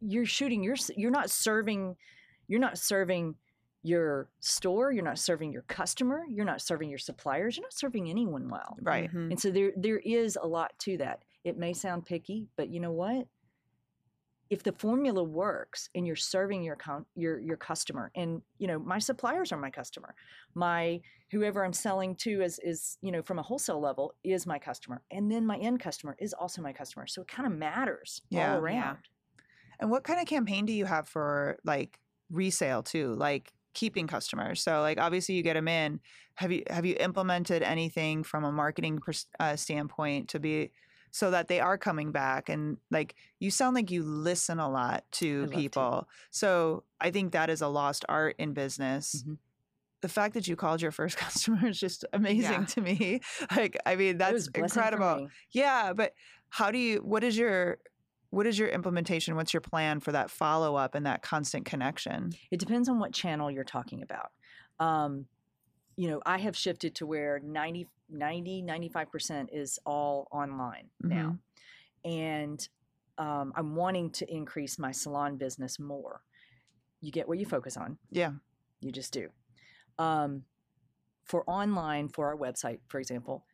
[0.00, 1.96] you're shooting your, you're not serving,
[2.46, 3.36] you're not serving
[3.84, 8.08] your store, you're not serving your customer, you're not serving your suppliers, you're not serving
[8.10, 8.76] anyone well.
[8.82, 9.12] right.
[9.12, 9.30] Mhm.
[9.30, 11.22] And so there there is a lot to that.
[11.44, 13.28] It may sound picky, but you know what?
[14.50, 18.78] If the formula works and you're serving your con- your your customer, and you know
[18.78, 20.14] my suppliers are my customer,
[20.54, 24.58] my whoever I'm selling to is is you know from a wholesale level is my
[24.58, 27.06] customer, and then my end customer is also my customer.
[27.06, 28.56] So it kind of matters Yeah.
[28.56, 28.96] all Yeah.
[29.80, 31.98] And what kind of campaign do you have for like
[32.30, 33.14] resale too?
[33.14, 34.62] Like keeping customers.
[34.62, 36.00] So like obviously you get them in.
[36.36, 40.70] Have you have you implemented anything from a marketing pers- uh, standpoint to be
[41.10, 45.04] so that they are coming back and like you sound like you listen a lot
[45.12, 45.56] to love to.
[45.56, 46.08] people.
[46.30, 49.22] So I think that is a lost art in business.
[49.26, 49.38] Mhm.
[50.00, 52.64] The fact that you called your first customer is just amazing Yeah.
[52.66, 53.20] to me.
[53.56, 55.24] Like I mean that's was a blessing for incredible.
[55.26, 55.28] me.
[55.52, 56.14] Yeah, but
[56.48, 57.78] how do you what is your
[58.34, 59.36] what is your implementation?
[59.36, 62.32] What's your plan for that follow up and that constant connection?
[62.50, 64.32] It depends on what channel you're talking about.
[64.80, 65.26] Um,
[65.96, 71.38] you know, I have shifted to where 90, 90 95% is all online now.
[72.04, 72.66] And
[73.16, 76.20] um, I'm wanting to increase my salon business more.
[77.00, 78.32] You get what you focus on, Yeah.
[78.80, 79.28] you just do.
[79.98, 80.42] Um,
[81.24, 83.44] for online, for our website, for example,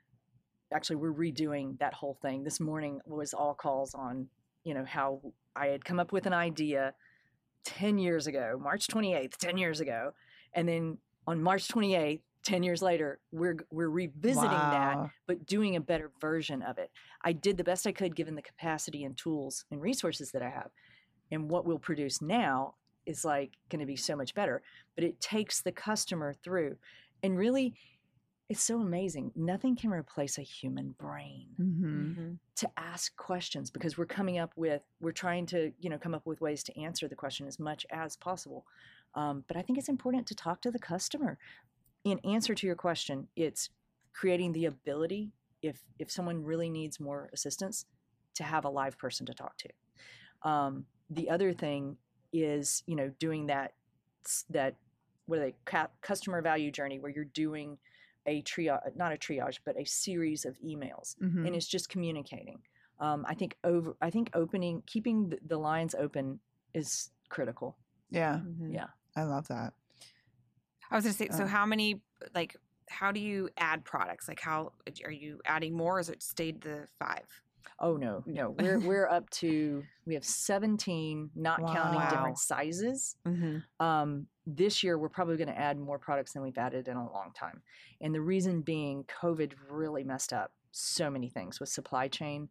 [0.73, 2.43] actually, we're redoing that whole thing.
[2.45, 4.29] This morning was all calls on,
[4.65, 5.21] you know, how
[5.57, 6.95] I had come up with an idea
[7.65, 10.13] 10 years ago, March 28th, 10 years ago.
[10.55, 15.81] And then on March 28th, 10 years later, we're, we're revisiting that but doing a
[15.81, 16.91] better version of it.
[17.23, 20.49] I did the best I could given the capacity and tools and resources that I
[20.49, 20.71] have.
[21.31, 22.75] And what we'll produce now
[23.07, 24.63] is like going to be so much better,
[24.95, 26.77] but it takes the customer through.
[27.23, 27.75] And really,
[28.51, 29.31] it's so amazing.
[29.37, 32.17] Nothing can replace a human brain Mhm.
[32.17, 32.39] Mhm.
[32.57, 36.27] to ask questions because we're coming up with, we're trying to, you know, come up
[36.27, 38.67] with ways to answer the question as much as possible.
[39.15, 41.39] Um, but I think it's important to talk to the customer.
[42.03, 43.71] In answer to your question, it's
[44.13, 45.33] creating the ability,
[45.63, 47.87] if if someone really needs more assistance,
[48.35, 49.69] to have a live person to talk to.
[50.43, 51.99] Um, the other thing
[52.33, 53.75] is, you know, doing that
[54.49, 54.77] that
[55.27, 57.79] what are they ca- customer value journey where you're doing
[58.27, 61.47] a triage, not a triage, but a series of emails Mhm.
[61.47, 62.63] and it's just communicating.
[62.99, 63.97] Um, I think over.
[64.03, 66.41] I think opening, keeping the, the lines open
[66.75, 67.79] is critical.
[68.11, 68.41] Yeah.
[68.45, 68.75] Mhm.
[68.75, 68.89] Yeah.
[69.17, 69.73] I love that.
[70.91, 72.03] I was gonna say, so Uh, how many
[72.35, 72.57] like
[72.89, 74.29] how do you add products?
[74.29, 74.73] Like how
[75.05, 75.95] are you adding more?
[75.95, 77.43] Or has it stayed the five?
[77.79, 82.11] Oh no, no, we're we're up to we have seventeen, not counting Wow.
[82.11, 83.17] different sizes.
[83.27, 83.85] Mm-hmm.
[83.85, 87.13] Um, this year we're probably going to add more products than we've added in a
[87.13, 87.63] long time,
[88.01, 92.49] and the reason being COVID really messed up so many things with supply chain.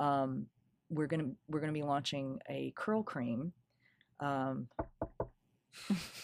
[0.00, 0.46] Um,
[0.90, 3.52] we're gonna we're gonna be launching a curl cream.
[4.20, 4.68] Um,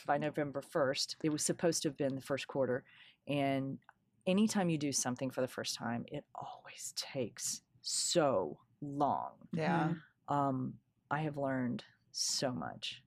[0.07, 1.17] by November 1st.
[1.23, 2.83] It was supposed to have been the first quarter.
[3.29, 3.79] And
[4.27, 9.33] anytime you do something for the first time, it always takes so long.
[9.53, 9.93] Yeah.
[10.29, 10.75] Um,
[11.11, 13.03] I have learned so much,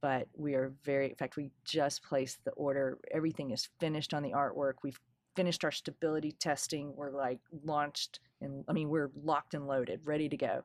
[0.00, 2.98] but we are very, in fact, we just placed the order.
[3.12, 4.74] Everything is finished on the artwork.
[4.82, 5.00] We've
[5.36, 6.94] finished our stability testing.
[6.96, 10.64] We're like launched and I mean, we're locked and loaded, ready to go.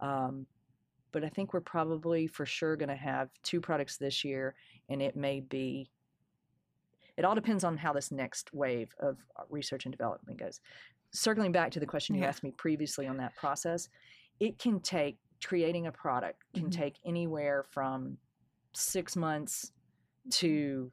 [0.00, 0.46] Um,
[1.12, 4.54] but I think we're probably for sure going to have two products this year,
[4.88, 5.90] and it may be.
[7.16, 10.60] It all depends on how this next wave of uh, research and development goes.
[11.14, 12.28] Circling back to the question you Yeah.
[12.28, 13.88] asked me previously on that process,
[14.40, 16.72] it can take creating a product can Mhm.
[16.72, 18.18] take anywhere from
[18.72, 19.72] six months
[20.30, 20.90] to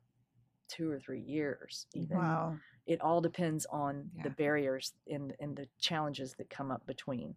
[0.68, 2.60] two or three years even Wow.
[2.86, 4.24] it all depends on Yeah.
[4.24, 7.36] the barriers and and the challenges that come up between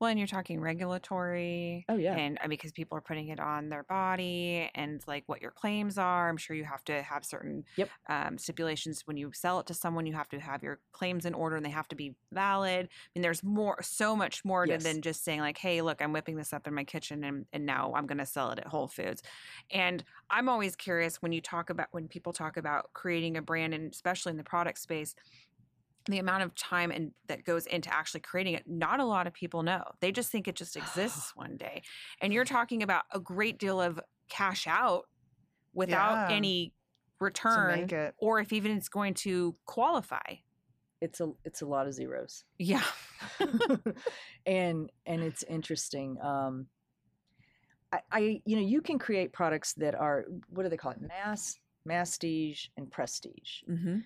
[0.00, 1.88] Well, and you're talking regulatory.
[1.88, 5.50] oh yeah And because people are putting it on their body and like what your
[5.50, 7.92] claims are, I'm sure you have to have certain Yep.
[8.08, 10.06] um, stipulations when you sell it to someone.
[10.06, 12.86] You have to have your claims in order and they have to be valid.
[12.86, 14.78] I mean, there's more, so much more to Yes.
[14.78, 17.66] than just saying like, "Hey, look, I'm whipping this up in my kitchen and and
[17.66, 19.22] now I'm going to sell it at Whole Foods."
[19.70, 23.74] And I'm always curious when you talk about when people talk about creating a brand
[23.74, 25.14] and especially in the product space
[26.08, 29.32] the amount of time and that goes into actually creating it not a lot of
[29.32, 29.82] people know.
[30.00, 31.82] They just think it just exists one day.
[32.20, 35.04] And you're talking about a great deal of cash out
[35.74, 36.36] without Yeah.
[36.36, 36.72] any
[37.20, 40.36] return or if even it's going to qualify.
[41.00, 42.44] It's a it's a lot of zeros.
[42.58, 42.84] Yeah.
[44.46, 46.66] And and it's interesting um
[47.92, 51.00] I, I you know you can create products that are what do they call it?
[51.00, 53.62] Mass mastige and prestige.
[53.68, 53.98] Mm-hmm.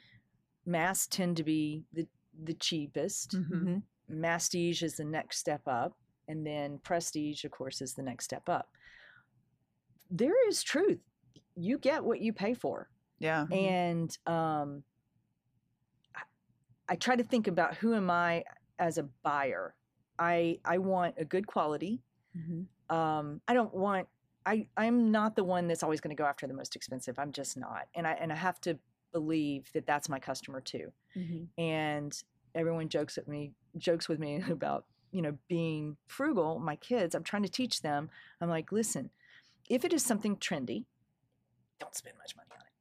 [0.66, 2.07] Mass tend to be the
[2.44, 3.51] the cheapest Mhm.
[3.51, 3.79] Mm-hmm.
[4.25, 5.96] mastige is the next step up
[6.29, 8.68] and then prestige of course is the next step up
[10.11, 11.01] there is truth
[11.57, 13.46] you get what you pay for Yeah.
[13.51, 13.57] Mhm.
[13.57, 14.85] and um
[16.14, 16.22] I,
[16.90, 18.44] I try to think about who am i
[18.79, 19.75] as a buyer
[20.18, 22.01] i i want a good quality
[22.37, 22.96] Mm-hmm.
[22.96, 24.09] um i don't want
[24.46, 27.31] i i'm not the one that's always going to go after the most expensive i'm
[27.33, 28.79] just not and i and i have to
[29.12, 31.44] believe that that's my customer too Mm-hmm.
[31.62, 32.22] and
[32.55, 37.22] everyone jokes at me jokes with me about you know being frugal my kids i'm
[37.22, 38.09] trying to teach them
[38.40, 39.11] i'm like listen
[39.68, 40.87] if it is something trendy
[41.79, 42.72] don't spend much money on it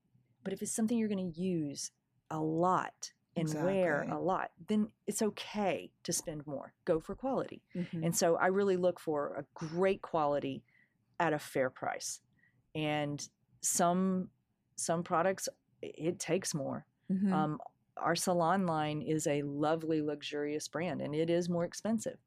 [0.44, 1.91] but if it's something you're going to use
[2.30, 7.62] a lot and wear a lot then it's okay to spend more go for quality
[7.76, 8.04] Mm-hmm.
[8.06, 10.63] and so I really look for a great quality
[11.20, 12.20] at a fair price.
[12.74, 13.26] And
[13.62, 14.30] some
[14.76, 15.48] some products
[15.82, 16.86] it takes more.
[17.12, 17.34] Mm-hmm.
[17.34, 17.60] Um,
[17.98, 22.17] our salon line is a lovely, luxurious brand, and it is more expensive.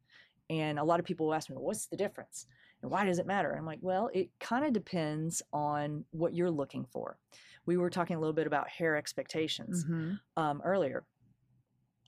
[0.50, 2.46] And a lot of people will ask me, "What's the difference?
[2.82, 6.50] And why does it matter?" I'm like, "Well, it kind of depends on what you're
[6.50, 7.18] looking for."
[7.66, 10.20] We were talking a little bit about hair expectations Mhm.
[10.36, 11.06] um, earlier.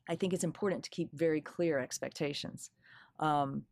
[0.08, 2.70] I think it's important to keep very clear expectations.
[3.18, 3.66] Um,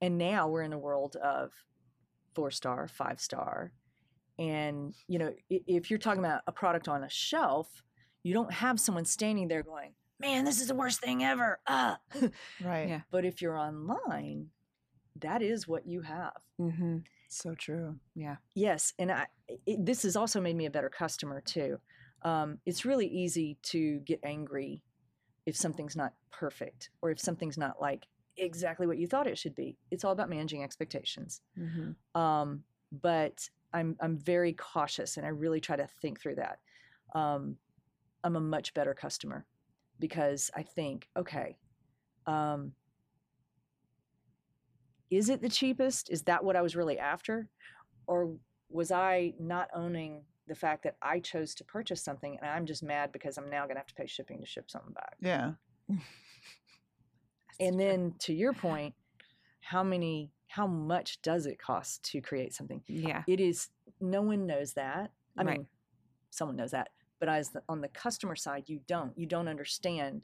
[0.00, 1.52] and now we're in a world of
[2.34, 3.72] four star, five star.
[4.38, 7.82] And, you know, if you're talking about a product on a shelf,
[8.22, 11.58] you don't have someone standing there going, man, this is the worst thing ever.
[11.66, 11.98] Ah.
[12.64, 12.88] Right.
[12.88, 13.00] Yeah.
[13.10, 14.48] but if you're online,
[15.20, 16.32] that is what you have.
[16.60, 16.98] mm-hmm.
[17.28, 17.96] So true.
[18.14, 18.36] Yeah.
[18.54, 19.26] Yes, and I,
[19.66, 21.78] it, this has also made me a better customer too.
[22.22, 24.82] Um, it's really easy to get angry
[25.44, 29.54] if something's not perfect or if something's not like exactly what you thought it should
[29.56, 29.76] be.
[29.90, 31.40] It's all about managing expectations.
[31.58, 32.20] Mm-hmm.
[32.20, 36.58] Um, but I'm I'm very cautious, and I really try to think through that.
[37.14, 37.56] Um,
[38.24, 39.46] I'm a much better customer
[39.98, 41.56] because I think, okay,
[42.26, 42.72] um,
[45.10, 46.10] is it the cheapest?
[46.10, 47.48] Is that what I was really after,
[48.06, 48.34] or
[48.68, 52.82] was I not owning the fact that I chose to purchase something and I'm just
[52.82, 55.16] mad because I'm now going to have to pay shipping to ship something back?
[55.20, 55.52] Yeah.
[57.58, 58.94] And then to your point,
[59.60, 62.82] how many, how much does it cost to create something?
[62.86, 63.22] yeah.
[63.26, 63.68] It is
[64.00, 65.10] no one knows that.
[65.38, 65.58] I Right.
[65.58, 65.66] mean
[66.30, 66.88] someone knows that
[67.18, 70.22] but as the, on the customer side you don't you don't understand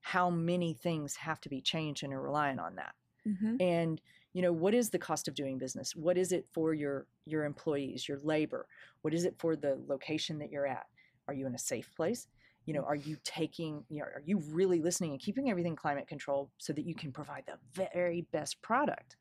[0.00, 2.94] how many things have to be changed and are reliant on that.
[3.26, 3.56] Mm-hmm.
[3.60, 4.00] and
[4.34, 5.94] you know what is the cost of doing business?
[5.96, 8.66] What is it for your your employees your labor?
[9.02, 10.86] What is it for the location that you're at?
[11.28, 12.26] Are you in a safe place?
[12.66, 16.06] You know are you taking you know are you really listening and keeping everything climate
[16.06, 19.16] controlled so that you can provide the very best product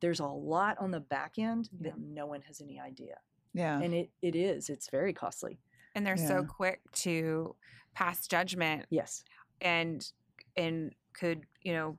[0.00, 1.90] there's a lot on the back end Yeah.
[1.90, 3.16] that no one has any idea
[3.54, 3.80] Yeah.
[3.80, 5.58] and it, it is it's very costly
[5.94, 7.54] and they're so quick to
[7.94, 9.24] pass judgment yes
[9.60, 10.10] and
[10.56, 11.98] and could you know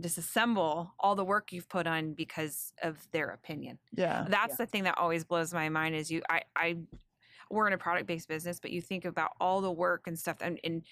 [0.00, 4.26] disassemble all the work you've put on because of their opinion yeah.
[4.28, 4.56] that's Yeah.
[4.58, 6.76] the thing that always blows my mind is you i i
[7.50, 10.36] we're in a product based business but you think about all the work and stuff
[10.40, 10.82] and, and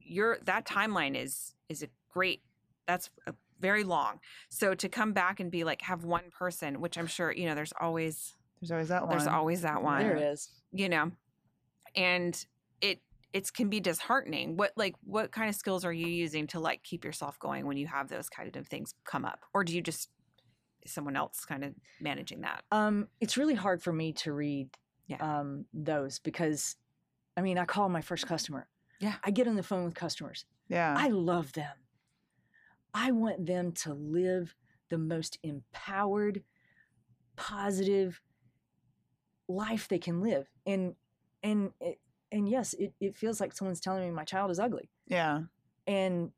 [0.00, 2.42] your that timeline is is a great
[2.86, 4.20] that's a very long.
[4.48, 7.54] So to come back and be like have one person, which I'm sure you know,
[7.54, 9.10] there's always There's always that one.
[9.10, 10.48] there's always that one, There is.
[10.72, 11.12] you know,
[11.94, 12.44] and
[12.80, 13.00] it
[13.32, 14.56] it can be disheartening.
[14.56, 17.76] What like what kind of skills are you using to like keep yourself going when
[17.76, 20.10] you have those kind of things come up, or do you just
[20.82, 22.62] is someone else kind of managing that?
[22.72, 24.70] Um, it's really hard for me to read
[25.06, 25.18] Yeah.
[25.20, 26.76] um, those because,
[27.36, 28.66] I mean, I call my first customer.
[28.98, 29.16] Yeah.
[29.22, 30.46] I get on the phone with customers.
[30.68, 30.94] Yeah.
[30.96, 31.74] I love them.
[32.94, 34.54] I want them to live
[34.88, 36.42] the most empowered,
[37.36, 38.20] positive
[39.48, 40.48] life they can live.
[40.66, 40.94] And
[41.42, 41.70] and
[42.32, 44.90] and yes, it, it feels like someone's telling me my child is ugly.
[45.06, 45.42] yeah.
[45.86, 46.30] And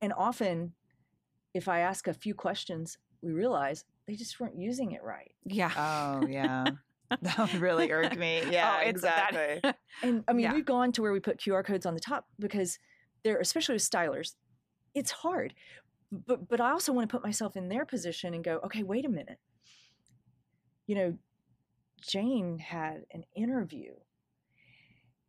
[0.00, 0.72] and often
[1.52, 5.34] if I ask a few questions, we realize they just weren't using it right.
[5.44, 5.70] Yeah.
[5.76, 6.64] Oh yeah.
[7.22, 8.42] that would really irk me.
[8.44, 9.72] Oh, yeah, Oh, it's that- exactly.
[10.02, 10.52] And I mean, Yeah.
[10.54, 12.78] we've gone to where we put QR codes on the top because
[13.22, 14.34] they're, especially with stylers,
[14.94, 15.54] it's hard.
[16.12, 19.04] But but I also want to put myself in their position and go, okay, wait
[19.04, 19.38] a minute.
[20.86, 21.18] You know,
[22.02, 23.92] Jane had an interview,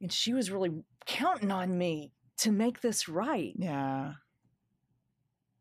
[0.01, 0.71] and she was really
[1.05, 3.53] counting on me to make this right.
[3.57, 4.13] Yeah.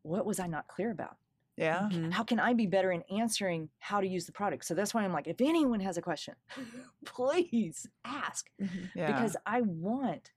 [0.03, 1.17] What was I not clear about?
[1.57, 1.87] Yeah.
[1.91, 2.11] Mhm.
[2.11, 4.65] How can I be better in answering how to use the product?
[4.65, 6.35] So that's why I'm like, if anyone has a question,
[7.05, 8.49] please ask.
[8.61, 8.89] Mhm.
[8.93, 9.07] Yeah.
[9.07, 10.34] because I want, i-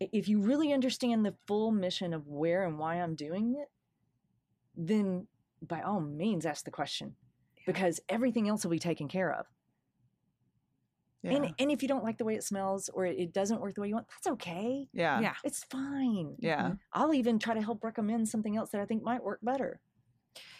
[0.00, 3.68] if you really understand the full mission of where and why I'm doing it,
[4.76, 5.26] then
[5.62, 7.14] by all means ask the question
[7.66, 9.46] because everything else will be taken care of.
[11.22, 11.32] yeah.
[11.32, 13.74] And, and if you don't like the way it smells or it, it doesn't work
[13.74, 14.86] the way you want, that's okay.
[14.92, 15.20] yeah.
[15.20, 15.34] Yeah.
[15.44, 16.36] It's fine.
[16.38, 16.72] Yeah.
[16.92, 19.80] I'll even try to help recommend something else that I think might work better.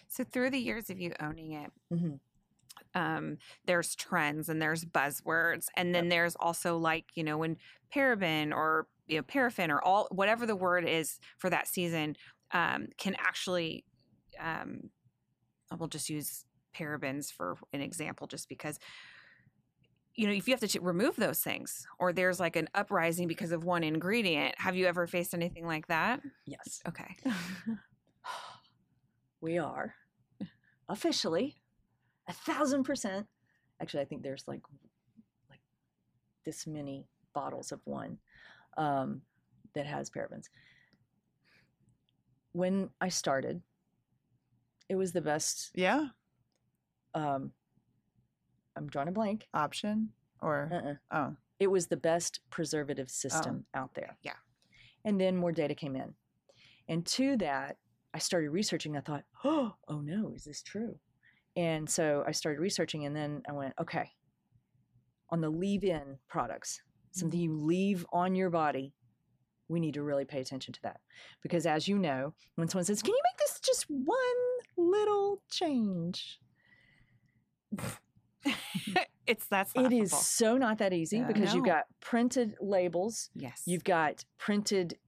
[0.09, 2.20] So through the years of you owning it, Mhm.
[2.94, 7.59] um, there's trends and there's buzzwords, and then there's also like you know when
[7.94, 12.16] paraben or you know paraffin or all whatever the word is for that season
[12.53, 13.85] um, can actually,
[14.40, 14.90] um,
[15.71, 16.45] I will just use
[16.77, 18.79] parabens for an example, just because.
[20.19, 23.29] You know, if you have to ch- remove those things, or there's like an uprising
[23.29, 26.23] because of one ingredient, have you ever faced anything like that?
[26.47, 26.81] Yes.
[26.88, 27.16] Okay.
[29.42, 29.95] we are
[30.88, 31.57] officially
[32.29, 33.27] a thousand percent.
[33.81, 34.62] Actually, I think there's like
[35.51, 35.61] like
[36.47, 38.19] this many bottles of one
[38.77, 39.21] um,
[39.75, 40.49] that has parabens.
[42.53, 43.61] When I started,
[44.89, 45.71] it was the best.
[45.75, 46.07] Yeah.
[47.15, 47.53] Um,
[48.77, 49.47] I'm drawing a blank.
[49.55, 50.11] Option
[50.41, 51.19] or Uh-uh.
[51.19, 54.17] oh It was the best preservative system out there.
[54.23, 54.35] Yeah.
[55.05, 56.15] And then more data came in.
[56.89, 57.77] And to that,
[58.15, 58.97] I started researching.
[58.97, 60.99] I thought, oh, oh no, is this true?
[61.57, 64.11] And so I started researching, and then I went, okay,
[65.31, 66.83] on the leave in products,
[67.16, 67.20] Mm-hmm.
[67.20, 68.92] something you leave on your body,
[69.68, 71.00] we need to really pay attention to that.
[71.42, 74.16] Because as you know, when someone says, can you make this just one
[74.76, 76.38] little change?
[79.26, 81.26] it's that's It is so not that easy Yeah.
[81.26, 83.62] because you've got printed labels, yes.
[83.66, 84.98] you've got printed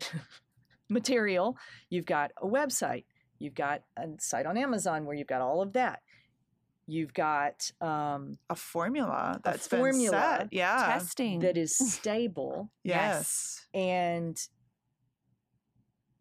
[0.88, 1.56] material,
[1.90, 3.04] you've got a website,
[3.38, 6.00] you've got a site on Amazon where you've got all of that.
[6.90, 10.48] You've got um, a formula that's formula been set.
[10.52, 10.84] Yeah.
[10.86, 13.66] testing that is stable yes.
[13.74, 14.40] and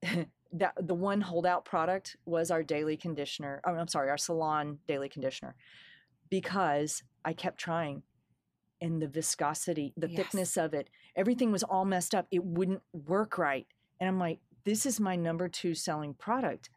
[0.54, 3.62] that the one holdout product was our daily conditioner.
[3.66, 5.56] Oh, I'm sorry, our salon daily conditioner,
[6.30, 8.04] because I kept trying,
[8.82, 10.18] and the viscosity, the Yes.
[10.18, 12.28] thickness of it, everything was all messed up.
[12.32, 13.68] It wouldn't work right,
[14.00, 16.70] and I'm like, this is my number two selling product.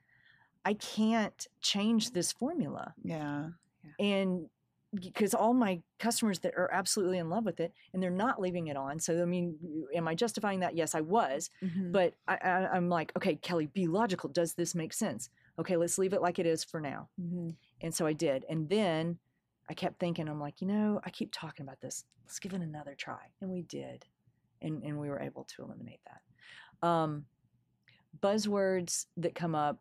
[0.64, 3.48] I can't change this formula, Yeah.
[3.99, 4.47] And
[4.93, 8.66] because all my customers that are absolutely in love with it and they're not leaving
[8.66, 8.99] it on.
[8.99, 9.57] So I mean,
[9.95, 10.75] am I justifying that?
[10.77, 11.49] Yes, I was.
[11.62, 11.93] Mhm.
[11.93, 14.29] But I, I, I'm like, okay, Kelly, be logical.
[14.31, 15.31] Does this make sense?
[15.61, 17.09] Okay, let's leave it like it is for now.
[17.21, 17.55] Mhm.
[17.81, 18.45] And so I did.
[18.51, 19.19] And then
[19.69, 22.05] I kept thinking, I'm like, you know, I keep talking about this.
[22.27, 23.21] Let's give it another try.
[23.40, 24.05] And we did.
[24.61, 26.87] And, and we were able to eliminate that.
[26.88, 27.27] Um,
[28.21, 29.79] buzzwords that come up,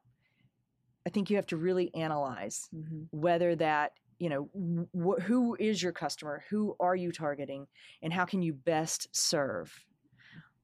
[1.05, 3.07] I think you have to really analyze Mhm.
[3.11, 4.49] whether that you know
[4.93, 7.67] wh- who is your customer who are you targeting
[8.01, 9.85] and how can you best serve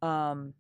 [0.02, 0.54] um,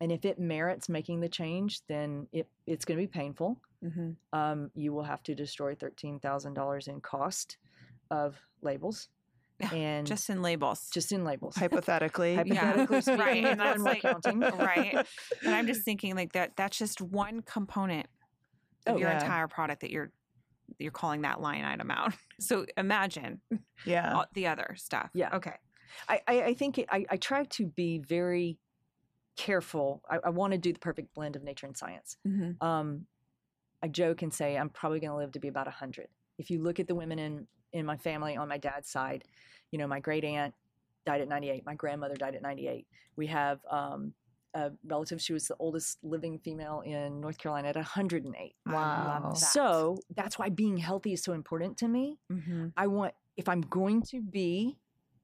[0.00, 4.16] and if it merits making the change then it, it's going to be painful Mhm.
[4.34, 7.56] um, you will have to destroy $13000 in cost
[8.10, 9.08] of labels
[9.58, 10.90] Yeah, and just in labels.
[10.92, 12.34] just in labels Hypothetically.
[12.36, 13.00] hypothetically Yeah.
[13.00, 14.40] speaking, Right, and that's like- accounting.
[14.40, 15.06] right.
[15.44, 16.56] and I'm just thinking like that.
[16.56, 18.06] That's just one component
[18.86, 19.22] Oh, your yeah.
[19.22, 20.10] entire product that you're
[20.78, 22.12] you're calling that line item out.
[22.40, 23.40] So imagine
[23.84, 24.22] Yeah.
[24.32, 25.10] the other stuff.
[25.12, 25.34] Yeah.
[25.36, 25.54] Okay.
[26.08, 28.56] I, I, I think it, I, I try to be very
[29.36, 30.02] careful.
[30.08, 32.16] I, I want to do the perfect blend of nature and science.
[32.26, 32.62] Mhm.
[32.62, 33.06] Um,
[33.82, 36.08] I joke and say I'm probably going to live to be about 100.
[36.38, 39.24] If you look at the women in in my family on my dad's side,
[39.70, 40.54] you know, my great aunt
[41.06, 41.64] died at 98.
[41.66, 42.86] My grandmother died at 98.
[43.16, 44.12] We have um,
[44.54, 45.20] a relative.
[45.20, 48.54] She was the oldest living female in North Carolina at 108.
[48.66, 49.30] Wow.
[49.32, 49.36] that.
[49.36, 52.18] So that's why being healthy is so important to me.
[52.30, 52.72] Mhm.
[52.76, 54.76] I want if I'm going to be,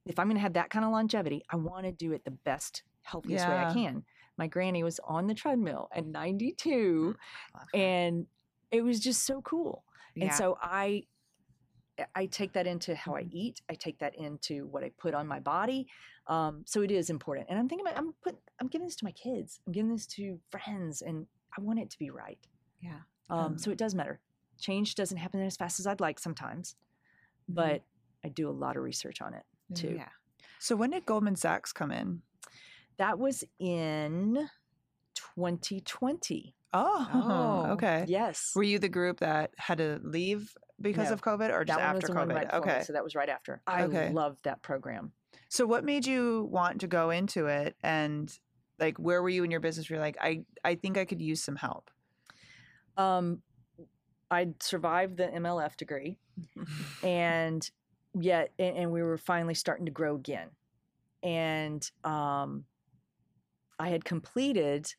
[0.07, 2.31] if I'm going to have that kind of longevity, I want to do it the
[2.31, 4.05] best, healthiest way I can.
[4.39, 7.17] My granny was on the treadmill at 92,
[7.75, 8.27] and
[8.71, 9.85] it was just so cool.
[10.15, 11.05] And so I
[12.15, 13.63] I take that into how I eat.
[13.71, 15.87] I take that into what I put on my body.
[16.27, 17.47] Um, so it is important.
[17.49, 19.61] And I'm thinking about I'm put I'm giving this to my kids.
[19.67, 21.27] I'm giving this to friends, and
[21.57, 22.39] I want it to be right.
[22.81, 23.01] Yeah.
[23.31, 23.57] Um, Yeah.
[23.59, 24.21] So it does matter.
[24.59, 26.77] Change doesn't happen as fast as I'd like sometimes,
[27.51, 27.55] Mhm.
[27.55, 27.83] but
[28.25, 29.45] I do a lot of research on it
[29.75, 29.95] too.
[29.97, 30.09] yeah.
[30.59, 32.23] So when did Goldman Sachs come in?
[32.97, 34.49] That was in
[35.15, 36.55] 2020.
[36.73, 37.11] Oh,
[37.69, 37.73] Oh.
[37.73, 38.05] okay.
[38.09, 38.53] Yes.
[38.55, 41.15] Were you the group that had to leave because No.
[41.15, 42.35] of COVID or just that after COVID?
[42.35, 42.83] right before me, okay.
[42.85, 43.61] so that was right after.
[43.67, 44.11] I Okay.
[44.11, 45.13] loved that program.
[45.49, 48.33] So what made you want to go into it and
[48.79, 51.23] like where were you in your business where you're like, I, I think I could
[51.23, 51.91] use some help?
[52.97, 53.43] Um,
[54.31, 56.19] I survived the MLF degree,
[57.03, 57.69] and
[58.19, 60.49] yet, and, and we were finally starting to grow again.
[61.23, 62.65] And um,
[63.79, 64.93] I had completed.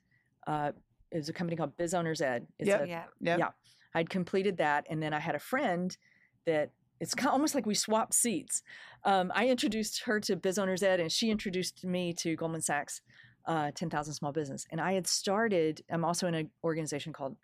[0.45, 0.71] Uh,
[1.11, 2.47] it was a company called Biz Owners Ed.
[2.59, 2.81] It's Yep.
[2.83, 3.03] a yeah.
[3.21, 3.39] Yep.
[3.39, 3.49] Yeah.
[3.97, 5.95] I'd completed that, and then I had a friend
[6.45, 8.61] that it's kind of almost like we swapped seats.
[9.03, 13.01] Um, I introduced her to Biz Owners Ed, and she introduced me to Goldman Sachs,
[13.45, 14.65] uh, 10,000 Small Business.
[14.71, 17.35] And I had started, I'm also in an organization called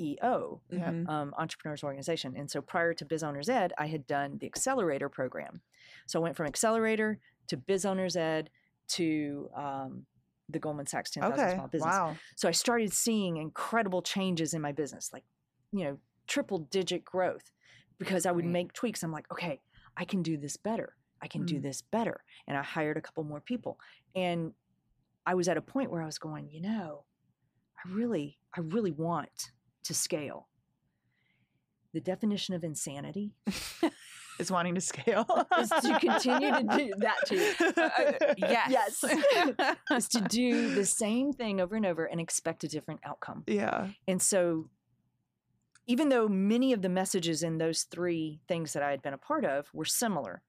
[0.00, 0.90] EO, Yeah.
[0.90, 1.08] Mhm.
[1.08, 2.36] um, Entrepreneurs Organization.
[2.36, 5.60] And so prior to Biz Owners Ed, I had done the Accelerator program.
[6.06, 8.50] So I went from Accelerator to Biz Owners Ed
[8.88, 10.06] to um,
[10.48, 11.54] the Goldman Sachs 10,000 Okay.
[11.54, 11.92] Small Business.
[11.94, 12.16] Wow.
[12.36, 15.24] So I started seeing incredible changes in my business, like,
[15.76, 17.50] you know, triple digit growth
[17.98, 18.52] because I would Right.
[18.52, 19.02] make tweaks.
[19.02, 19.60] I'm like, okay,
[19.96, 20.96] I can do this better.
[21.22, 21.62] I can do Mm.
[21.62, 22.22] this better.
[22.46, 23.78] And I hired a couple more people.
[24.14, 24.52] And
[25.24, 27.04] I was at a point where I was going, you know,
[27.84, 29.50] I really, I really want
[29.84, 30.48] to scale.
[31.92, 33.32] The definition of insanity
[34.38, 35.24] Is wanting to scale.
[35.58, 37.54] is to continue to do that too.
[37.74, 39.00] Uh, yes.
[39.02, 39.76] Yes.
[39.90, 43.44] is to do the same thing over and over and expect a different outcome.
[43.46, 43.88] yeah.
[44.06, 44.68] And so,
[45.86, 49.18] even though many of the messages in those three things that I had been a
[49.18, 50.42] part of were similar,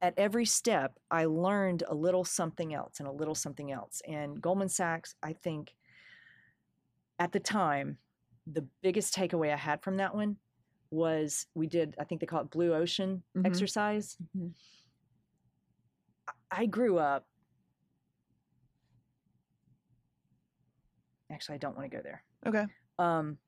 [0.00, 4.02] at every step, I learned a little something else and a little something else.
[4.06, 5.74] And Goldman Sachs, I think,
[7.18, 7.98] at the time,
[8.46, 10.36] the biggest takeaway I had from that one
[10.90, 13.46] was we did, I think they call it Blue Ocean Mhm.
[13.46, 14.16] exercise.
[14.36, 14.52] Mhm.
[16.28, 16.32] I-
[16.62, 17.26] I grew up.
[21.30, 22.22] Actually, I don't want to go there.
[22.46, 22.66] Okay.
[22.98, 23.38] um,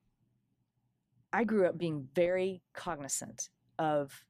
[1.33, 4.23] I grew up being very cognizant of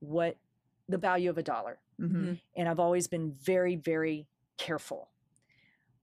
[0.00, 0.36] what
[0.88, 1.78] the value of a dollar.
[1.98, 4.26] hmm And I've always been very, very
[4.58, 5.10] careful,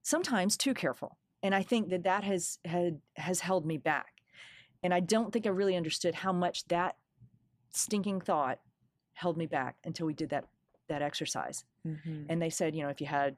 [0.02, 1.18] sometimes too careful.
[1.41, 4.22] And I think that that has, had, has held me back.
[4.84, 6.97] And I don't think I really understood how much that
[7.72, 8.60] stinking thought
[9.14, 10.45] held me back until we did that,
[10.88, 11.64] that exercise.
[11.86, 12.26] Mhm.
[12.30, 13.38] And they said, you know, if you had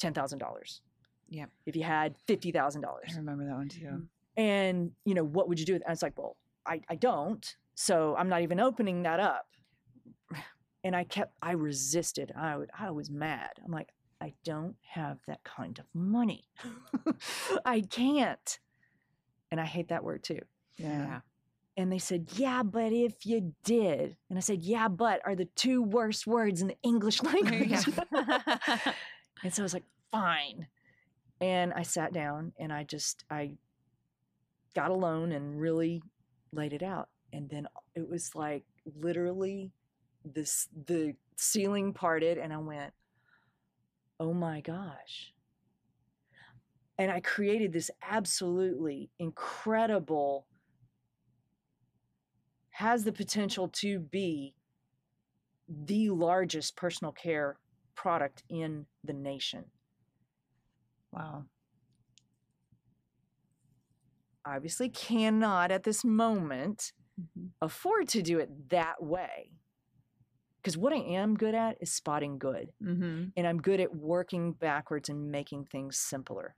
[0.00, 0.80] $10,000,
[1.28, 1.46] yeah.
[1.66, 4.06] if you had $50,000, I remember that one too.
[4.36, 5.84] and you know what would you do with it?
[5.86, 6.36] And it's like well
[6.66, 9.46] I, I don't so i'm not even opening that up.
[10.84, 13.50] And i kept i resisted i would i was mad.
[13.64, 13.88] I'm like
[14.20, 16.44] i don't have that kind of money.
[17.64, 18.58] I can't.
[19.50, 20.40] And i hate that word too.
[20.76, 21.20] Yeah.
[21.76, 25.44] and they said yeah but if you did and i said yeah but are the
[25.56, 27.84] two worst words in the english language.
[29.42, 30.68] And so I was like, fine.
[31.40, 33.52] And I sat down and I just, I
[34.74, 36.02] got alone and really
[36.54, 37.08] laid it out.
[37.32, 38.64] And then it was like
[39.00, 39.72] literally
[40.24, 42.92] this, the ceiling parted and I went,
[44.20, 45.32] oh my gosh.
[46.96, 50.46] And I created this absolutely incredible,
[52.70, 54.54] has the potential to be
[55.68, 57.56] the largest personal care
[57.96, 59.64] product in the nation.
[61.12, 61.44] Wow.
[64.46, 67.50] Obviously, cannot at this moment Mhm.
[67.62, 69.52] afford to do it that way.
[70.56, 73.28] Because what I am good at is spotting good, Mm-hmm.
[73.36, 76.56] and I'm good at working backwards and making things simpler.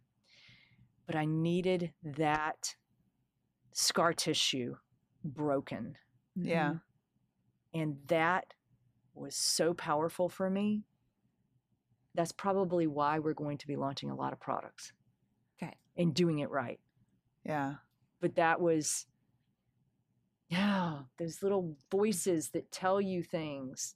[1.06, 2.76] But I needed that
[3.72, 4.76] scar tissue
[5.24, 5.98] broken.
[6.34, 6.70] Yeah.
[6.74, 6.82] Mhm.
[7.74, 8.54] And that
[9.14, 10.84] was so powerful for me.
[12.14, 14.92] That's probably why we're going to be launching a lot of products.
[15.62, 15.76] Okay.
[15.96, 16.78] and doing it right.
[17.46, 17.74] Yeah.
[18.20, 19.06] But that was,
[20.48, 23.94] yeah, those little voices that tell you things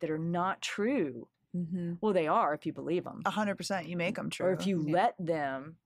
[0.00, 1.28] that are not true.
[1.56, 1.94] Mm-hmm.
[2.00, 3.88] Well, they are if you believe them, A hundred percent.
[3.88, 4.46] You make them true.
[4.46, 4.92] or if you Yeah.
[4.94, 5.76] let them.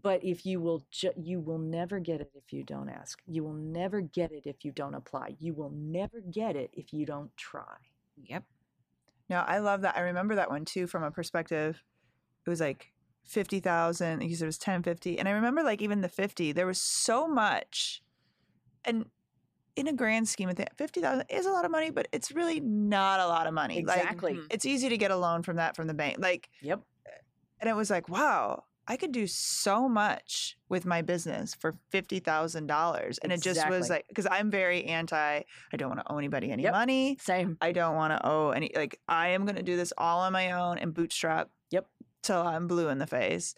[0.00, 3.20] But if you will, ju- you will never get it if you don't ask.
[3.26, 5.36] You will never get it if you don't apply.
[5.38, 7.76] You will never get it if you don't try.
[8.24, 8.44] Yep.
[9.28, 9.96] No, I love that.
[9.96, 11.82] I remember that one too from a perspective.
[12.46, 12.91] It was like
[13.24, 14.22] fifty thousand.
[14.22, 16.52] You said it was ten fifty, and I remember like even the fifty.
[16.52, 18.02] There was so much,
[18.84, 19.06] and
[19.76, 22.32] in a grand scheme of things, fifty thousand is a lot of money, but it's
[22.32, 23.78] really not a lot of money.
[23.78, 24.34] Exactly.
[24.34, 24.46] Mhm.
[24.50, 26.16] it's easy to get a loan from that from the bank.
[26.18, 26.80] Like, Yep.
[27.60, 32.18] and it was like, wow, I could do so much with my business for fifty
[32.18, 35.16] thousand dollars, and it just was like because I'm very anti.
[35.72, 36.72] I don't want to owe anybody any Yep.
[36.72, 37.16] money.
[37.20, 37.56] Same.
[37.60, 40.32] I don't want to owe any like I am going to do this all on
[40.32, 41.48] my own and bootstrap.
[41.70, 41.86] Yep.
[42.22, 43.54] Till I'm blue in the face.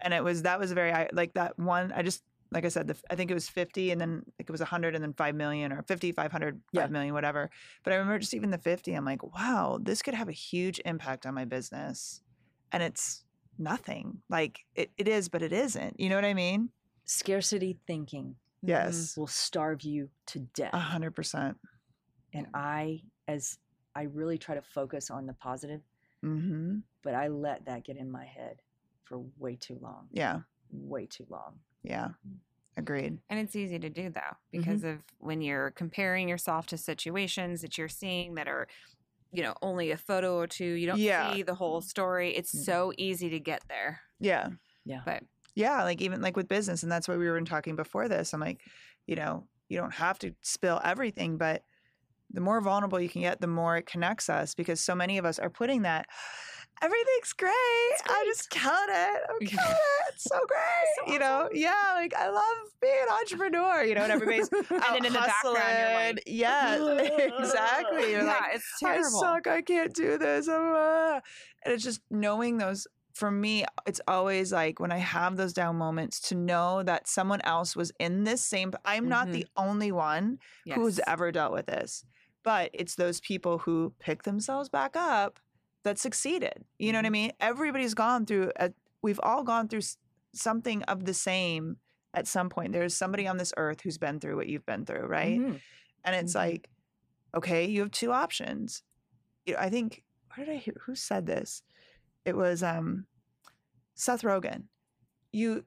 [0.00, 2.96] And it was that was very like that one I just like I said the,
[3.10, 5.72] I think it was 50 and then like it was 100 and then 5 million
[5.72, 6.82] or 50 500 Yeah.
[6.82, 7.50] 5 million whatever.
[7.82, 10.80] But I remember just even the 50 I'm like, "Wow, this could have a huge
[10.84, 12.22] impact on my business."
[12.72, 13.24] And it's
[13.58, 14.22] nothing.
[14.28, 15.98] Like it, it is but it isn't.
[15.98, 16.70] You know what I mean?
[17.04, 19.16] Scarcity thinking Yes.
[19.16, 20.74] will starve you to death.
[20.74, 21.56] A 100%.
[22.32, 23.58] and I, as
[23.94, 25.80] I really try to focus on the positive,
[26.26, 26.82] Mhm.
[27.02, 28.60] but I let that get in my head
[29.04, 30.08] for way too long.
[30.10, 30.40] Yeah.
[30.72, 31.60] Way too long.
[31.82, 32.08] Yeah.
[32.76, 33.18] Agreed.
[33.30, 34.58] And it's easy to do though, Mm-hmm.
[34.58, 38.66] because of when you're comparing yourself to situations that you're seeing that are,
[39.32, 40.64] you know, only a photo or two.
[40.64, 41.32] You don't Yeah.
[41.32, 42.34] see the whole story.
[42.36, 42.64] It's Mm.
[42.64, 44.00] so easy to get there.
[44.18, 44.50] Yeah.
[44.84, 45.02] Yeah.
[45.04, 45.22] But
[45.54, 48.34] Yeah, like even like with business, and that's what we were talking before this.
[48.34, 48.60] I'm like,
[49.06, 51.62] you know, you don't have to spill everything, but
[52.30, 55.24] the more vulnerable you can get, the more it connects us because so many of
[55.24, 56.06] us are putting that.
[56.82, 57.50] Everything's great.
[57.52, 59.20] I just count it.
[59.30, 59.48] I'm Yeah.
[59.48, 60.12] killing it.
[60.12, 61.12] It's so great.
[61.14, 61.92] you know, yeah.
[61.94, 62.44] Like I love
[62.82, 63.82] being an entrepreneur.
[63.82, 66.78] You know, and everybody's out then in the background, like, yes,
[67.38, 68.10] exactly.
[68.10, 69.06] You're yeah, like, it's terrible.
[69.06, 69.46] I suck.
[69.46, 70.48] I can't do this.
[70.50, 71.20] ah."
[71.64, 72.86] And it's just knowing those.
[73.14, 77.40] For me, it's always like when I have those down moments to know that someone
[77.44, 78.72] else was in this same.
[78.84, 80.38] I'm not the only one
[80.74, 82.04] who's ever dealt with this,
[82.46, 85.40] but it's those people who pick themselves back up
[85.82, 86.64] that succeeded.
[86.78, 87.32] You know what I mean?
[87.40, 88.52] Everybody's gone through.
[88.54, 88.72] A,
[89.02, 89.80] we've all gone through
[90.32, 91.78] something of the same
[92.14, 92.72] at some point.
[92.72, 95.40] There's somebody on this earth who's been through what you've been through, right?
[95.40, 95.60] Mhm.
[96.04, 96.36] And it's Mhm.
[96.36, 96.70] like,
[97.36, 98.84] okay, you have two options.
[99.44, 100.04] You know, I think
[100.36, 101.64] where did I hear who said this?
[102.24, 103.06] It was um
[103.94, 104.68] Seth Rogen.
[105.32, 105.64] You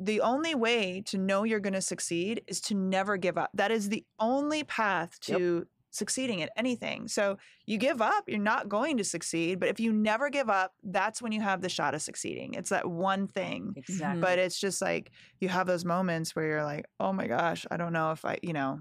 [0.00, 3.50] the only way to know you're going to succeed is to never give up.
[3.52, 5.68] That is the only path to Yep.
[5.94, 7.08] To succeeding at anything.
[7.08, 10.72] So you give up, you're not going to succeed, but if you never give up,
[10.82, 12.54] that's when you have the shot of succeeding.
[12.54, 14.20] It's that one thing Exactly.
[14.20, 17.76] but it's just like you have those moments where you're like oh my gosh i
[17.76, 18.80] don't know if i you know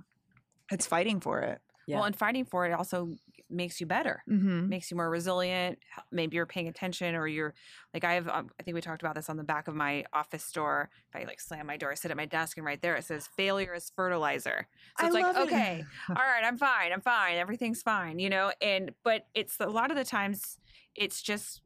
[0.71, 1.97] it's fighting for it Yeah.
[1.97, 3.13] Well, and fighting for it also
[3.49, 4.23] makes you better.
[4.29, 4.69] mm-hmm.
[4.69, 5.79] makes you more resilient.
[6.11, 7.53] Maybe you're paying attention, or you're
[7.93, 8.27] like I have.
[8.27, 10.89] Um, I think we talked about this on the back of my office door.
[11.09, 13.05] If I like slam my door, I sit at my desk, and right there it
[13.05, 14.67] says "failure is fertilizer."
[14.99, 15.41] So I it's like, love it.
[15.47, 18.51] okay, all right, I'm fine, I'm fine, everything's fine, you know.
[18.61, 20.59] And but it's a lot of the times
[20.95, 21.61] it's just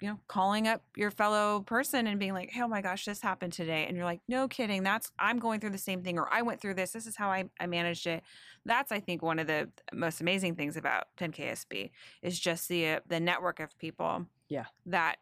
[0.00, 3.20] you know calling up your fellow person and being like, hey, oh my gosh, this
[3.20, 6.32] happened today, and you're like, no kidding, that's I'm going through the same thing, or
[6.32, 6.92] I went through this.
[6.92, 8.22] This is how I I managed it.
[8.64, 11.90] That's I think one of the most amazing things about 10KSB
[12.22, 14.26] is just the uh, the network of people.
[14.48, 14.66] Yeah.
[14.86, 15.16] That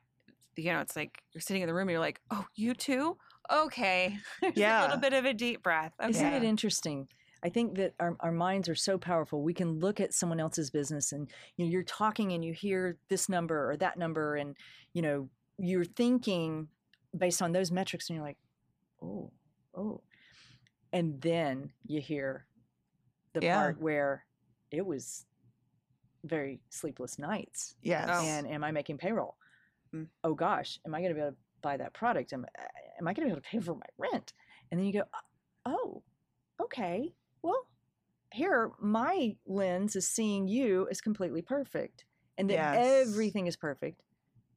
[0.56, 3.16] you know, it's like you're sitting in the room and you're like, oh, you too?
[3.52, 4.18] Okay.
[4.40, 5.92] There's a little bit of a deep breath.
[6.00, 6.10] Okay.
[6.10, 7.08] Isn't it interesting?
[7.46, 9.40] I think that our, our minds are so powerful.
[9.40, 12.96] We can look at someone else's business and you know, you're talking and you hear
[13.08, 14.56] this number or that number and
[14.94, 16.66] you know, you're thinking
[17.16, 18.38] based on those metrics and you're like,
[19.00, 19.30] oh,
[19.76, 20.00] oh.
[20.92, 22.46] And then you hear
[23.32, 23.54] the Yeah.
[23.60, 24.24] part where
[24.72, 25.24] it was
[26.24, 27.76] very sleepless nights.
[27.80, 28.08] yes.
[28.24, 29.36] And am I making payroll?
[29.94, 30.08] Mm.
[30.24, 32.32] Oh gosh, am I going to be able to buy that product?
[32.32, 32.44] Am,
[32.98, 34.32] am I going to be able to pay for my rent?
[34.72, 35.04] And then you go,
[35.64, 36.02] oh,
[36.60, 37.14] okay.
[38.32, 42.04] Well, here, my lens is seeing you as completely perfect
[42.38, 43.08] and that Yes.
[43.08, 44.02] everything is perfect.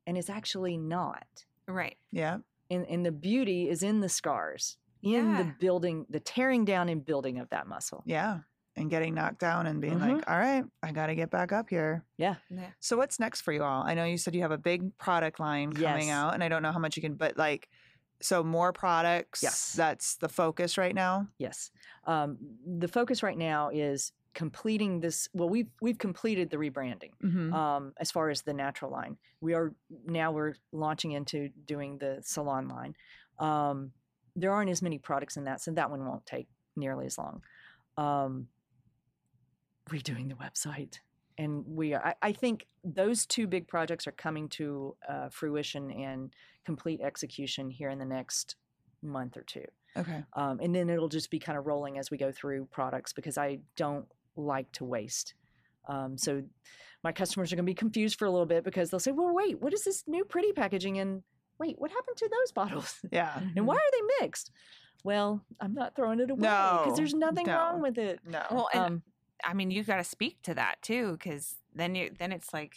[0.07, 1.45] And it's actually not.
[1.67, 1.97] Right.
[2.11, 2.39] yeah
[2.71, 7.05] And, and the beauty is in the scars, in the building, the tearing down and
[7.05, 8.03] building of that muscle.
[8.05, 8.39] yeah
[8.75, 10.15] and getting knocked down and being Mhm.
[10.17, 12.35] like all right i gotta get back up here Yeah.
[12.49, 12.69] Yeah.
[12.79, 15.37] so what's next for you all i know you said you have a big product
[15.39, 16.13] line coming Yes.
[16.15, 17.67] out and i don't know how much you can but like
[18.21, 19.73] so more products Yes.
[19.73, 21.71] that's the focus right now Yes.
[22.05, 25.27] Um, the focus right now is completing this.
[25.33, 27.53] Well, we've we've completed the rebranding mm-hmm.
[27.53, 29.17] um, as far as the natural line.
[29.41, 29.73] We are
[30.05, 32.95] now we're launching into doing the salon line.
[33.37, 33.91] Um,
[34.35, 37.41] there aren't as many products in that, so that one won't take nearly as long.
[37.97, 38.47] Um,
[39.89, 40.99] redoing the website.
[41.39, 45.89] And we are, I, I think those two big projects are coming to uh, fruition
[45.89, 46.33] and
[46.65, 48.57] complete execution here in the next
[49.01, 49.65] month or two.
[49.97, 50.23] Okay.
[50.33, 53.37] Um, and then it'll just be kind of rolling as we go through products because
[53.37, 55.33] I don't like to waste.
[55.87, 56.43] Um, so
[57.03, 59.33] my customers are going to be confused for a little bit because they'll say, well,
[59.33, 60.99] wait, what is this new pretty packaging?
[60.99, 61.23] And
[61.57, 62.99] wait, what happened to those bottles?
[63.11, 63.39] Yeah.
[63.55, 64.51] and why are they mixed?
[65.05, 68.19] Well, I'm not throwing it away because No, there's nothing wrong with it.
[68.27, 68.43] No.
[68.51, 69.03] Well, and Um,
[69.43, 72.75] I mean, you got to speak to that too, because then you then it's like,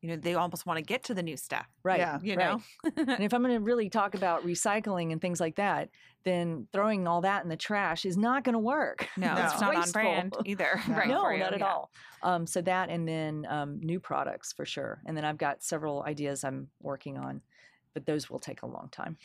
[0.00, 1.66] you know, they almost want to get to the new stuff.
[1.82, 1.98] right.
[1.98, 2.18] Yeah.
[2.22, 2.46] You right.
[2.46, 2.62] know,
[2.96, 5.88] and if I'm going to really talk about recycling and things like that,
[6.24, 9.08] then throwing all that in the trash is not going to work.
[9.16, 9.44] no, No.
[9.46, 10.80] it's not on brand either.
[10.88, 10.94] No.
[10.96, 11.08] right?
[11.08, 11.66] no, for you, not at yeah.
[11.72, 11.90] all.
[12.22, 15.00] Um, so that, and then um, new products for sure.
[15.06, 17.40] And then I've got several ideas I'm working on,
[17.94, 19.16] but those will take a long time.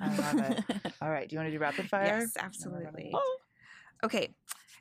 [0.00, 0.92] I love it.
[1.00, 1.26] All right.
[1.28, 2.04] Do you want to do rapid fire?
[2.04, 3.10] Yes, And then we're absolutely.
[3.12, 3.24] gonna-
[4.04, 4.28] Okay,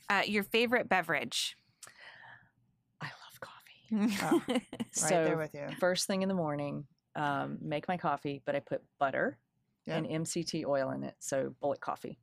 [0.09, 1.55] uh, your favorite beverage?
[3.01, 3.53] I love coffee.
[4.23, 5.67] Oh, Right so there with you.
[5.79, 6.85] first thing in the morning,
[7.15, 9.37] um, make my coffee, but I put butter
[9.85, 9.97] Yeah.
[9.97, 11.15] and MCT oil in it.
[11.19, 12.19] So bullet coffee.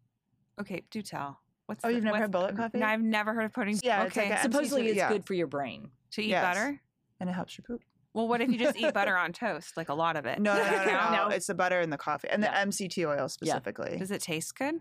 [0.61, 1.41] okay, do tell.
[1.67, 2.79] What's Oh, the- you've never what's- had bullet coffee?
[2.79, 3.79] No, I've never heard of putting.
[3.83, 5.09] Yeah, it's okay, like Supposedly MCT it's yeah.
[5.09, 5.91] good for your brain.
[6.13, 6.45] to eat Yes.
[6.57, 6.81] butter.
[7.21, 7.83] And it helps your poop.
[8.13, 10.41] Well, what if you just eat butter on toast, like a lot of it?
[10.41, 11.29] No, no, Does no, no, no.
[11.35, 13.97] It's the butter and the coffee and the MCT oil specifically.
[13.99, 14.77] Does it taste good?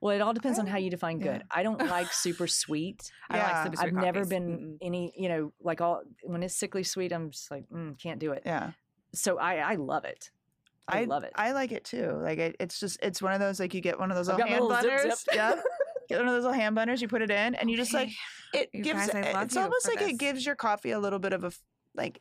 [0.00, 1.32] Well, it all depends on how you define yeah.
[1.32, 1.42] good.
[1.50, 3.10] I don't like super sweet.
[3.28, 4.76] I like super sweet I've never been Mm-mm.
[4.80, 8.32] any, you know, like all when it's sickly sweet, I'm just like, mm, can't do
[8.32, 8.42] it.
[8.46, 8.70] Yeah.
[9.14, 10.30] So I, I love it.
[10.88, 11.32] I, love it.
[11.36, 12.18] I like it too.
[12.20, 14.44] Like it, it's just it's one of those like you get one of those little
[14.44, 15.02] hand zip, butters.
[15.20, 15.34] zip.
[15.34, 15.54] Yeah.
[16.08, 17.00] Get one of those little hand butters.
[17.00, 18.08] You put it in, and you just like
[18.52, 19.06] it You gives.
[19.06, 20.08] guys, it- it's almost like this.
[20.10, 21.52] it gives your coffee a little bit of a
[21.94, 22.20] like.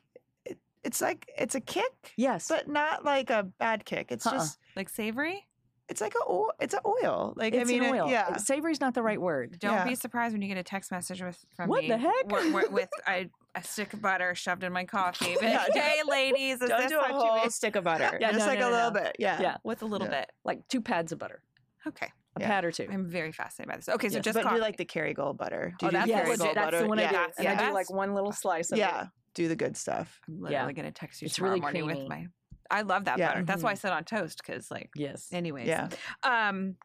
[0.84, 2.47] It's like it's a kick, yes.
[2.47, 4.11] but not like a bad kick.
[4.11, 4.34] It's Uh-uh.
[4.36, 5.47] just like savory.
[5.89, 6.51] It's like a oil.
[6.59, 7.33] It's an oil.
[7.35, 8.09] Like it's I mean, an it- oil.
[8.09, 8.37] yeah.
[8.37, 9.57] Savory's not the right mm, word.
[9.59, 9.83] Don't Yeah.
[9.85, 11.87] be surprised when you get a text message with from What me.
[11.89, 12.31] the heck?
[12.31, 15.33] wh- wh- with a, a stick of butter shoved in my coffee.
[15.39, 17.83] But, Yeah, don't- hey, ladies, is Don't this do a what you whole stick of
[17.83, 18.17] butter.
[18.21, 19.01] Yeah, just no, like no, a no, little no.
[19.01, 19.15] bit.
[19.19, 19.41] Yeah.
[19.41, 19.57] Yeah.
[19.63, 20.19] With a little Yeah.
[20.21, 20.31] bit.
[20.45, 21.41] Like two pads of butter,
[21.87, 22.47] Okay, a Yeah.
[22.47, 22.87] pad or two.
[22.91, 23.89] I'm very fascinated by this.
[23.89, 24.21] Okay, so Yeah.
[24.21, 24.55] just but coffee.
[24.57, 25.73] do like the Kerrygold butter.
[25.79, 26.27] Do Oh, that's yes.
[26.27, 26.79] Kerrygold that's butter?
[26.81, 27.09] the one I yeah.
[27.09, 27.15] do.
[27.17, 28.81] That's- And I do like one little slice of it.
[28.81, 29.07] Yeah.
[29.33, 30.19] Do the good stuff.
[30.27, 30.71] I'm literally Yeah.
[30.73, 31.99] gonna text you It's tomorrow really morning creamy.
[32.01, 32.27] with my.
[32.72, 33.30] I love that Yeah.
[33.30, 33.43] butter.
[33.43, 33.78] That's why I Mhm.
[33.80, 35.30] said on toast because, like, Yes.
[35.32, 35.67] anyways.
[35.67, 35.89] Yeah.
[36.24, 36.78] Um,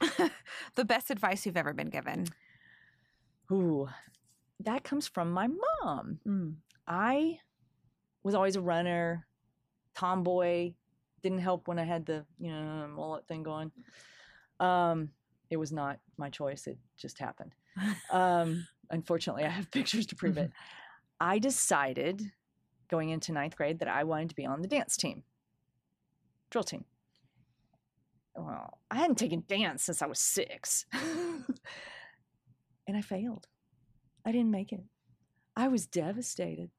[0.76, 2.26] the best advice you've ever been given.
[3.52, 3.88] Ooh,
[4.60, 5.48] that comes from my
[5.82, 6.20] mom.
[6.26, 6.56] Mm.
[6.86, 7.40] I
[8.22, 9.26] was always a runner,
[9.94, 10.74] tomboy.
[11.22, 13.72] Didn't help when I had the you know mullet thing going.
[14.58, 15.10] Um,
[15.50, 16.66] it was not my choice.
[16.66, 17.54] It just happened.
[18.10, 20.50] Um, unfortunately, I have pictures to prove it.
[21.20, 22.32] I decided
[22.90, 25.22] going into ninth grade that I wanted to be on the dance team,
[26.50, 26.84] drill team.
[28.36, 33.46] Well, I hadn't taken dance since I was six, and I failed.
[34.24, 34.82] I didn't make it.
[35.56, 36.70] I was devastated,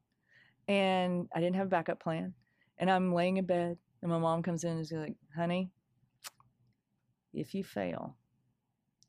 [0.68, 2.34] and I didn't have a backup plan.
[2.78, 5.72] And I'm laying in bed, and my mom comes in and is like, "Honey,
[7.34, 8.18] if you fail,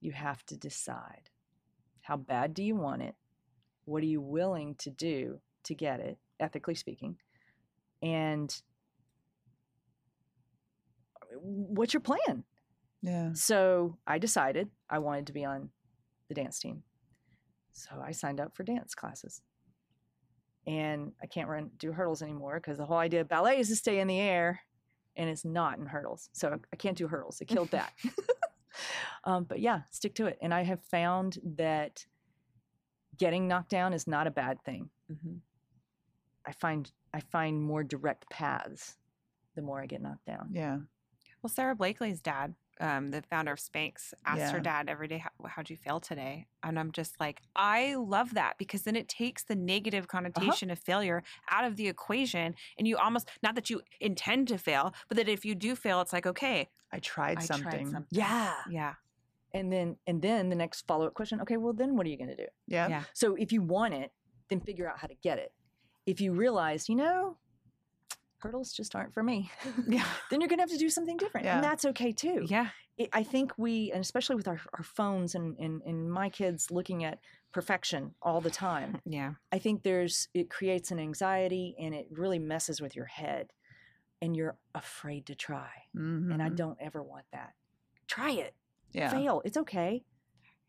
[0.01, 1.31] you have to decide
[2.03, 3.15] how bad do you want it?
[3.85, 7.17] What are you willing to do to get it, ethically speaking?
[8.03, 8.55] And
[11.41, 12.45] what's your plan?
[13.01, 13.31] Yeah.
[13.35, 15.71] So I decided I wanted to be on
[16.29, 16.83] the dance team.
[17.73, 19.41] So I signed up for dance classes.
[20.67, 23.77] And I can't run do hurdles anymore because the whole idea of ballet is to
[23.77, 24.61] stay in the air
[25.17, 26.29] and it's not in hurdles.
[26.33, 27.41] So I can't do hurdles.
[27.41, 27.93] It killed that.
[29.25, 30.39] um, but yeah, stick to it.
[30.41, 32.07] And I have found that
[33.19, 34.91] getting knocked down is not a bad thing.
[35.11, 35.41] Mhm.
[36.47, 38.97] I find I find more direct paths
[39.55, 40.49] the more I get knocked down.
[40.53, 40.79] Yeah.
[41.43, 45.31] Well, Sara Blakely's dad, um, the founder of Spanx, asked her dad every day, How,
[45.47, 49.43] "How'd you fail today?" And I'm just like, I love that because then it takes
[49.43, 53.83] the negative connotation of failure out of the equation, and you almost not that you
[54.01, 57.43] intend to fail, but that if you do fail, it's like, okay, I tried I
[57.43, 57.71] something.
[57.71, 58.07] tried something.
[58.11, 58.55] Yeah.
[58.71, 58.95] Yeah,
[59.53, 62.31] And then and then the next follow-up question, okay, well then what are you going
[62.31, 62.49] to do?
[62.69, 62.89] Yeah.
[62.89, 63.03] Yeah.
[63.15, 64.13] So if you want it,
[64.49, 65.53] then figure out how to get it.
[66.07, 67.37] If you realize, you know,
[68.39, 69.51] hurdles just aren't for me,
[69.87, 71.45] yeah, then you're going to have to do something different.
[71.47, 71.57] Yeah.
[71.57, 72.45] And that's okay too.
[72.49, 72.69] yeah.
[72.99, 76.71] It, I think we, and especially with our, our phones and, and, and my kids
[76.71, 77.21] looking at
[77.53, 79.33] perfection all the time, Yeah.
[79.51, 83.51] I think there's, it creates an anxiety and it really messes with your head
[84.21, 85.71] and you're afraid to try.
[85.95, 86.57] And I Mhm.
[86.57, 87.55] don't ever want that.
[88.09, 88.55] Try it,
[88.93, 89.11] yeah.
[89.11, 89.41] fail.
[89.45, 90.05] It's okay.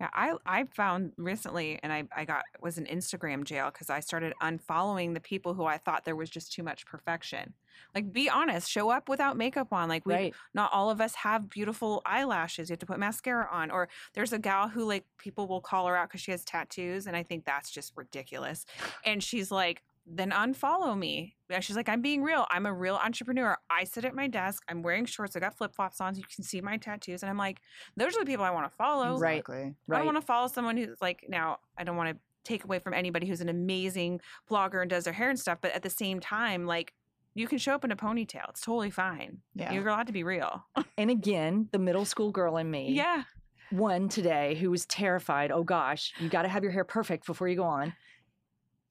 [0.04, 4.02] Yeah, I I found recently, and I I got was in Instagram jail because I
[4.02, 7.54] started unfollowing the people who I thought there was just too much perfection.
[7.96, 9.88] Like, be honest, show up without makeup on.
[9.88, 10.34] Like, we right.
[10.54, 12.70] not all of us have beautiful eyelashes.
[12.70, 13.72] You have to put mascara on.
[13.72, 17.08] Or there's a gal who like people will call her out because she has tattoos,
[17.08, 18.66] and I think that's just ridiculous.
[19.06, 21.36] And she's like, then unfollow me.
[21.62, 22.46] She's like, I'm being real.
[22.50, 23.56] I'm a real entrepreneur.
[23.70, 24.64] I sit at my desk.
[24.68, 25.36] I'm wearing shorts.
[25.36, 26.16] I got flip flops on.
[26.16, 27.22] So you can see my tattoos.
[27.24, 27.60] And I'm like,
[27.96, 29.18] those are the people I want to follow.
[29.18, 29.40] Right.
[29.40, 29.62] Exactly.
[29.62, 29.98] I Right.
[30.00, 32.94] don't want to follow someone who's like, now I don't want to take away from
[32.94, 35.60] anybody who's an amazing blogger and does their hair and stuff.
[35.62, 36.94] But at the same time, like,
[37.36, 38.50] you can show up in a ponytail.
[38.50, 39.38] It's totally fine.
[39.56, 39.72] Yeah.
[39.72, 40.66] You're allowed to be real.
[40.98, 42.92] and again, the middle school girl in me.
[42.94, 43.24] yeah.
[43.72, 45.52] one today who was terrified.
[45.52, 47.94] Oh gosh, you got to have your hair perfect before you go on,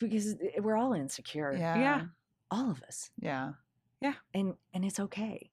[0.09, 1.53] because we're all insecure.
[1.53, 1.78] Yeah.
[1.78, 2.03] Yeah.
[2.50, 3.53] all of us, Yeah.
[4.00, 4.14] Yeah.
[4.34, 5.50] and and it's okay.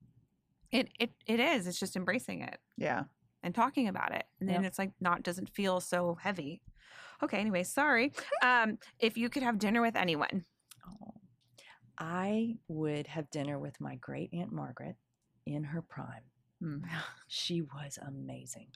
[0.72, 1.66] It, it, it is.
[1.68, 2.60] It's just embracing it.
[2.78, 3.04] Yeah.
[3.44, 4.68] and talking about it and then Yep.
[4.70, 6.62] it's like not doesn't feel so heavy
[7.24, 8.12] okay anyway sorry
[8.44, 10.44] um if you could have dinner with anyone
[10.86, 11.14] Oh.
[11.98, 14.96] I would have dinner with my great aunt Margaret
[15.46, 16.24] in her prime.
[16.64, 16.84] Mm.
[17.28, 18.68] She was amazing.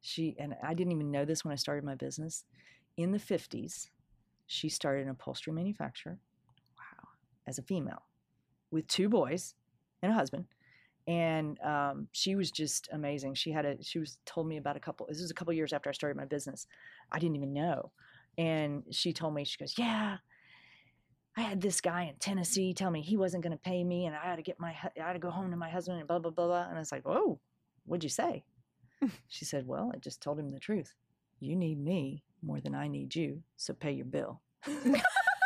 [0.00, 2.44] She and I didn't even know this when I started my business.
[2.96, 3.88] In the 50s,
[4.50, 6.18] she started an upholstery manufacturer.
[6.76, 7.08] Wow.
[7.46, 8.02] As a female
[8.72, 9.54] with two boys
[10.02, 10.46] and a husband.
[11.06, 13.34] And um, she was just amazing.
[13.34, 15.72] She had a she was told me about a couple this was a couple years
[15.72, 16.66] after I started my business.
[17.12, 17.92] I didn't even know.
[18.38, 20.18] And she told me, she goes, Yeah,
[21.36, 24.16] I had this guy in Tennessee tell me he wasn't going to pay me, and
[24.16, 26.18] I had to get my I had to go home to my husband and blah
[26.18, 26.66] blah blah blah.
[26.66, 27.38] And I was like, "Whoa,
[27.86, 28.44] what'd you say?"
[29.28, 30.94] she said, "Well, I just told him the truth.
[31.38, 34.40] You need me more than I need you, so pay your bill."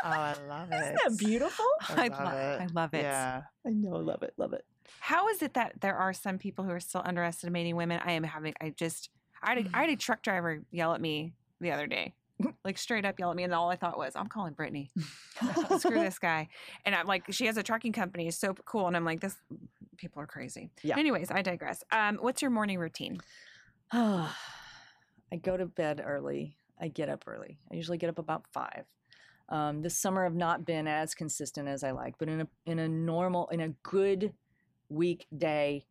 [0.06, 0.74] Oh, I love it.
[0.82, 1.64] Isn't that beautiful?
[1.88, 2.60] I lo- love it.
[2.60, 3.40] I love it Yeah.
[3.66, 4.62] I know, love it, love it.
[5.00, 8.22] how is it that there are some people who are still underestimating women i am
[8.22, 9.08] having i just
[9.42, 11.32] i had a, I had a truck driver yell at me
[11.62, 12.12] the other day
[12.66, 14.90] like straight up yell at me and all i thought was i'm calling brittany
[15.78, 16.48] screw this guy
[16.84, 19.36] and i'm like she has a trucking company it's so cool and i'm like this
[19.96, 20.98] people are crazy Yeah.
[20.98, 23.16] anyways i digress um what's your morning routine
[23.92, 26.56] I go to bed early.
[26.80, 27.58] I get up early.
[27.70, 28.84] I usually get up about five.
[29.48, 32.78] Um, this summer I've not been as consistent as I like, but in a in
[32.78, 34.32] a normal in a good
[34.88, 35.84] weekday,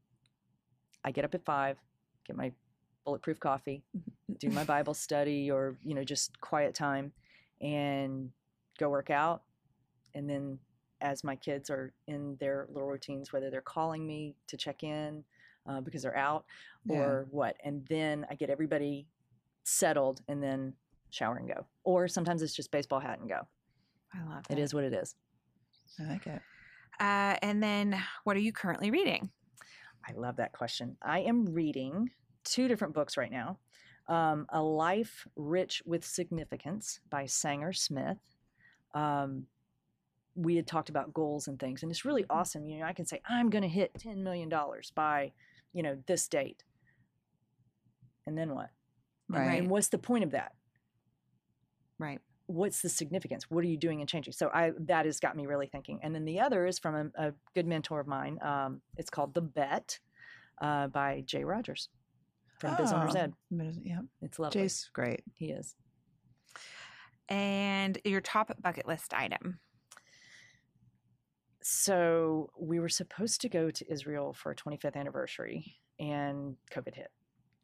[1.04, 1.78] I get up at five,
[2.26, 2.52] get my
[3.06, 3.84] bulletproof coffee,
[4.40, 7.12] do my Bible study or you know just quiet time,
[7.62, 8.32] and
[8.80, 9.44] go work out,
[10.16, 10.58] and then
[11.02, 15.24] as my kids are in their little routines, whether they're calling me to check in
[15.68, 16.46] uh, because they're out
[16.86, 16.96] Yeah.
[16.98, 19.06] or what, and then I get everybody
[19.64, 20.74] settled and then
[21.10, 21.66] shower and go.
[21.84, 23.42] Or sometimes it's just baseball hat and go.
[24.14, 24.58] i love it.
[24.58, 25.16] It is what it is.
[26.00, 26.42] I like it.
[27.00, 29.30] uh and then what are you currently reading
[30.08, 30.98] I love that question.
[31.02, 32.10] I am reading
[32.44, 33.58] two different books right now.
[34.08, 38.18] Um, a Life Rich with Significance by Sanger Smith.
[38.94, 39.46] Um,
[40.36, 42.68] we had talked about goals and things, and it's really awesome.
[42.68, 45.32] You know, I can say I'm going to hit ten million dollars by,
[45.72, 46.64] you know, this date,
[48.28, 48.70] and then what?
[49.36, 49.62] And- Right.
[49.62, 50.54] And what's the point of that?
[52.00, 52.20] right.
[52.48, 53.50] What's the significance?
[53.50, 54.34] What are you doing and changing?
[54.34, 56.00] So i that has got me really thinking.
[56.04, 59.34] And then the other is from a, a good mentor of mine um, it's called
[59.34, 60.00] the bet
[60.62, 61.88] uh, by jay rogers
[62.60, 63.34] from biz owners Oh, ed
[63.84, 64.02] Yeah.
[64.22, 64.62] it's lovely.
[64.62, 65.24] Jay's great.
[65.36, 65.76] he is.
[67.30, 69.60] And your top bucket list item?
[71.62, 77.10] So we were supposed to go to israel for a 25th anniversary and covid hit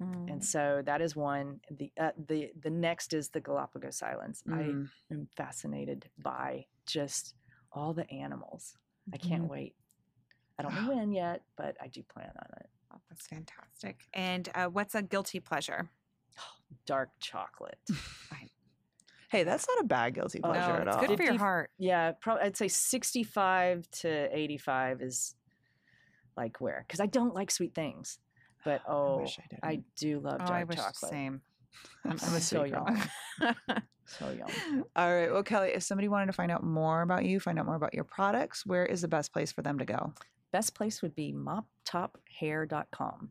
[0.02, 0.30] Mm.
[0.32, 4.88] and so that is one the uh, the the next is the galapagos islands Mm.
[5.10, 7.34] i am fascinated by just
[7.74, 8.78] all the animals
[9.14, 9.50] i can't Mhm.
[9.50, 9.76] wait
[10.58, 14.47] i don't know when yet but i do plan on it Oh, that's fantastic and
[14.56, 15.89] uh, what's a guilty pleasure
[16.86, 17.80] dark chocolate.
[19.32, 21.06] Hey, that's not a bad guilty Oh, pleasure no at it's all.
[21.06, 25.36] good for your heart yeah, probably I'd say 65 to 85 is
[26.36, 26.84] like where?
[26.88, 28.18] Because I don't like sweet things,
[28.70, 29.63] but oh, wish I didn't.
[29.65, 31.11] I do love oh dark I wish chocolate.
[31.11, 31.41] Same.
[32.05, 33.01] I'm, I'm a so sweet young.
[34.17, 34.86] So yum.
[34.95, 35.32] All right.
[35.32, 37.93] Well, Kelly, if somebody wanted to find out more about you, find out more about
[37.93, 40.15] your products, where is the best place for them to go?
[40.51, 43.30] Best place would be moptophair.com.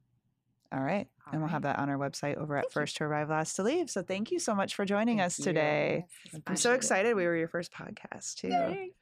[0.70, 1.09] All right.
[1.26, 2.80] All and we'll have that on our website over at Thank you.
[2.80, 3.91] First to Arrive, Last to Leave.
[3.91, 5.47] So thank you so much for joining Thank us you.
[5.47, 6.07] today.
[6.32, 6.76] I I'm so appreciate it.
[6.76, 8.47] excited we were your first podcast, too.
[8.47, 8.93] Yay.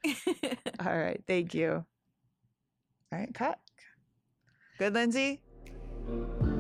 [0.81, 1.23] All right.
[1.27, 1.85] Thank you.
[3.13, 3.35] All right.
[3.35, 3.59] Cut.
[4.79, 5.43] Good, Lindsay?
[6.07, 6.56] Thank you.